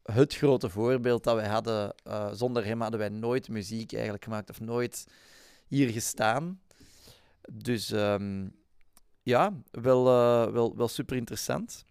[0.03, 1.93] het grote voorbeeld dat wij hadden.
[2.03, 5.07] Eh, zonder hem hadden wij nooit muziek eigenlijk gemaakt of nooit
[5.67, 6.61] hier gestaan.
[7.51, 8.47] Dus ehm,
[9.23, 10.03] ja, wel,
[10.51, 11.85] wel, wel super interessant.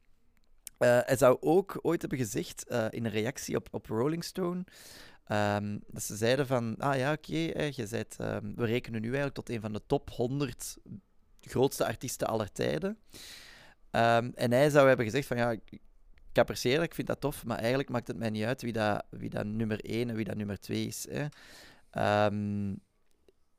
[0.79, 4.65] Eh, hij zou ook ooit hebben gezegd eh, in een reactie op, op Rolling Stone.
[5.27, 7.87] ehm, dat ze zeiden van, ah ja, oké, je
[8.19, 10.77] ehm, we rekenen nu eigenlijk tot een van de top 100
[11.41, 12.99] grootste artiesten aller tijden.
[13.91, 15.81] Ehm, en hij zou hebben gezegd van, ja, ik,
[16.33, 19.31] apprecieer ik vind dat tof, maar eigenlijk maakt het mij niet uit wie dat, wie
[19.31, 21.07] dat nummer 1 en wie dat nummer 2 is.
[21.11, 21.27] Hè.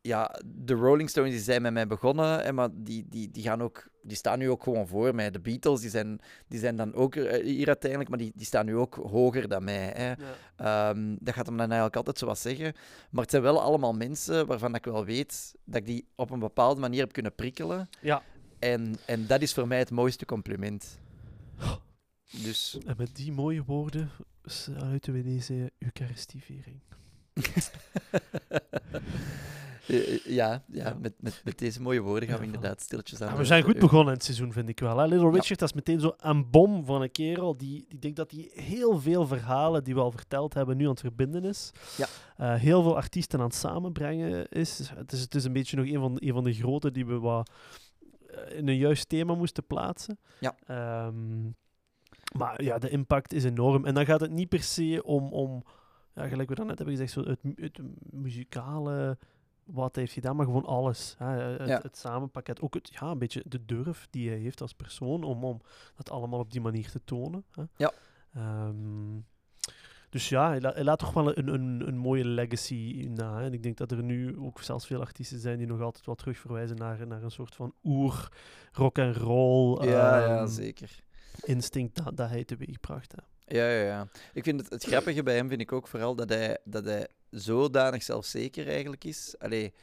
[0.08, 3.62] Ja, de Rolling Stones die zijn met mij begonnen, hè, maar die, die, die, gaan
[3.62, 5.32] ook, die staan nu ook gewoon voor mij.
[5.32, 8.66] De Beatles die zijn, die zijn dan ook eh, hier uiteindelijk, maar die, die staan
[8.66, 9.94] nu ook hoger dan mij.
[9.96, 10.08] Hè.
[10.08, 10.16] Ja.
[10.56, 12.74] Ehm, dat gaat hem dan eigenlijk altijd zo wat zeggen.
[13.10, 16.40] Maar het zijn wel allemaal mensen waarvan ik wel weet dat ik die op een
[16.40, 17.90] bepaalde manier heb kunnen prikkelen.
[18.02, 18.24] Ja.
[18.60, 21.00] En, en dat is voor mij het mooiste compliment.
[22.44, 24.10] Dus En met die mooie woorden
[24.44, 26.80] sluiten we deze Eucharistieviering.
[29.88, 30.98] eh, ja, ja.
[31.02, 33.28] Met, met, met deze mooie woorden gaan we inderdaad stilletjes aan.
[33.28, 34.98] Ja, de- we zijn goed begonnen in het seizoen, vind ik wel.
[34.98, 35.06] Hè?
[35.08, 35.32] Little.
[35.32, 38.50] Richard, dat is meteen zo een bom van een kerel die, die denkt dat hij
[38.54, 41.72] heel veel verhalen die we al verteld hebben nu aan het verbinden is.
[41.98, 42.08] Ja.
[42.38, 44.90] Eh, heel veel artiesten aan het samenbrengen is.
[44.96, 47.20] Het is, het is een beetje nog een van, een van de grote die we
[47.20, 47.52] wat
[48.30, 50.20] eh, in een juist thema moesten plaatsen.
[50.40, 50.56] Ja.
[50.68, 51.44] Ehm,
[52.38, 53.86] Maar ja, de impact is enorm.
[53.86, 55.64] En dan gaat het niet per se om, om
[56.16, 57.80] ja, gelijk we dan net hebben gezegd, zo het, het
[58.12, 59.18] muzikale,
[59.68, 61.16] wat heeft hij gedaan, maar gewoon alles.
[61.18, 61.26] Hè?
[61.26, 61.80] Het, Ja.
[61.82, 62.62] het samenpakket.
[62.62, 65.62] Ook het, ja, een beetje de durf die hij heeft als persoon om, om
[65.96, 67.44] dat allemaal op die manier te tonen.
[67.52, 67.64] Hè?
[67.76, 67.92] Ja.
[68.34, 69.20] Ehm,
[70.10, 73.38] dus ja, hij, la- hij laat toch wel een, een, een mooie legacy na.
[73.38, 73.44] Hè?
[73.46, 76.16] En ik denk dat er nu ook zelfs veel artiesten zijn die nog altijd wel
[76.16, 78.30] terug verwijzen naar, naar een soort van oer
[78.72, 81.00] rock and roll Ja, ja, ehm, zeker.
[81.44, 83.12] instinct dat, dat hij teweegbracht.
[83.12, 83.22] Hè?
[83.48, 84.08] Ja, ja, ja.
[84.34, 87.08] Ik vind het, het grappige bij hem vind ik ook vooral dat hij, dat hij
[87.30, 89.36] zodanig zelfzeker eigenlijk is.
[89.40, 89.74] Allee,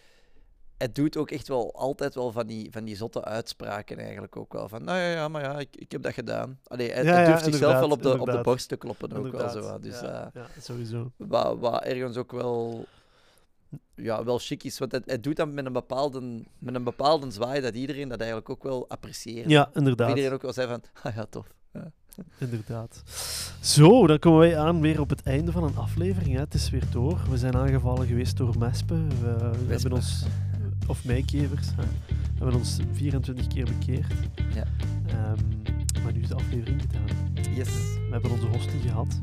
[0.77, 4.53] hij doet ook echt wel altijd wel van die, van die zotte uitspraken eigenlijk ook
[4.53, 4.69] wel.
[4.69, 6.61] Van, nou ja, ja maar ja, ik, ik heb dat gedaan.
[6.67, 9.13] Allee, hij, Ja, hij ja, durft zichzelf wel op de, op de borst te kloppen
[9.13, 9.79] ook wel zo.
[9.79, 11.13] Dus ja, eh, ja, sowieso.
[11.17, 12.87] wat, wat ergens ook wel,
[13.95, 14.79] ja, wel chic is.
[14.79, 18.19] Want hij, hij doet dat met een, bepaalde, met een bepaalde zwaai dat iedereen dat
[18.19, 19.51] eigenlijk ook wel apprecieert.
[19.51, 20.09] Ja, inderdaad.
[20.09, 21.47] iedereen ook wel zei van, ah ja, tof.
[21.73, 21.93] Ja.
[22.39, 23.03] Inderdaad.
[23.61, 26.35] Zo, dan komen wij aan weer op het einde van een aflevering.
[26.35, 26.41] Hè.
[26.41, 27.21] Het is weer door.
[27.31, 29.09] We zijn aangevallen geweest door Mespen.
[29.09, 30.25] We, we hebben ons,
[30.87, 31.83] of mijkevers, hè.
[32.07, 34.13] we hebben ons 24 keer bekeerd.
[34.55, 34.65] Ja.
[35.07, 35.39] Ehm,
[36.03, 37.55] maar nu is de aflevering gedaan.
[37.55, 37.69] Yes.
[37.69, 39.21] We hebben onze hostie gehad.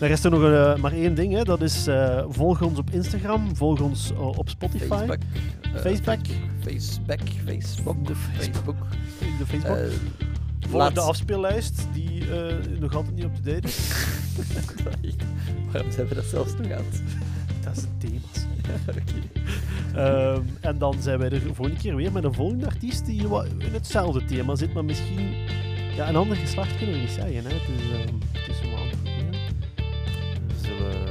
[0.00, 1.42] Er rest er nog eh, maar één ding, hè.
[1.42, 5.18] dat is eh, volg ons op Instagram, volg ons eh, op Spotify, Facebook.
[5.74, 6.18] Facebook.
[6.60, 8.76] Facebook, Facebook, De Facebook.
[9.38, 9.76] de Facebook.
[10.60, 14.06] Volg de afspeellijst, die eh, nog altijd niet op te date is.
[15.72, 16.84] Waarom zijn we dat zelfs nog aan.
[17.64, 18.20] Dat is een thema.
[18.90, 19.44] Oké.
[19.94, 23.22] Ehm, en dan zijn wij er de volgende keer weer met een volgende artiest die
[23.58, 25.34] in hetzelfde thema zit, maar misschien
[25.96, 27.34] ja, een ander geslacht kunnen we niet zeggen.
[27.34, 27.42] Hè.
[27.42, 29.30] Het is, het is zomaar proberen.
[30.46, 31.04] We zullen...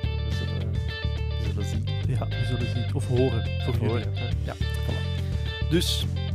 [0.00, 0.72] We zullen...
[0.72, 1.84] We zullen zien.
[2.08, 2.94] Ja, we zullen zien.
[2.94, 3.44] Of horen.
[3.64, 4.12] Voor horen.
[4.44, 4.54] Ja.
[5.70, 6.06] Dus,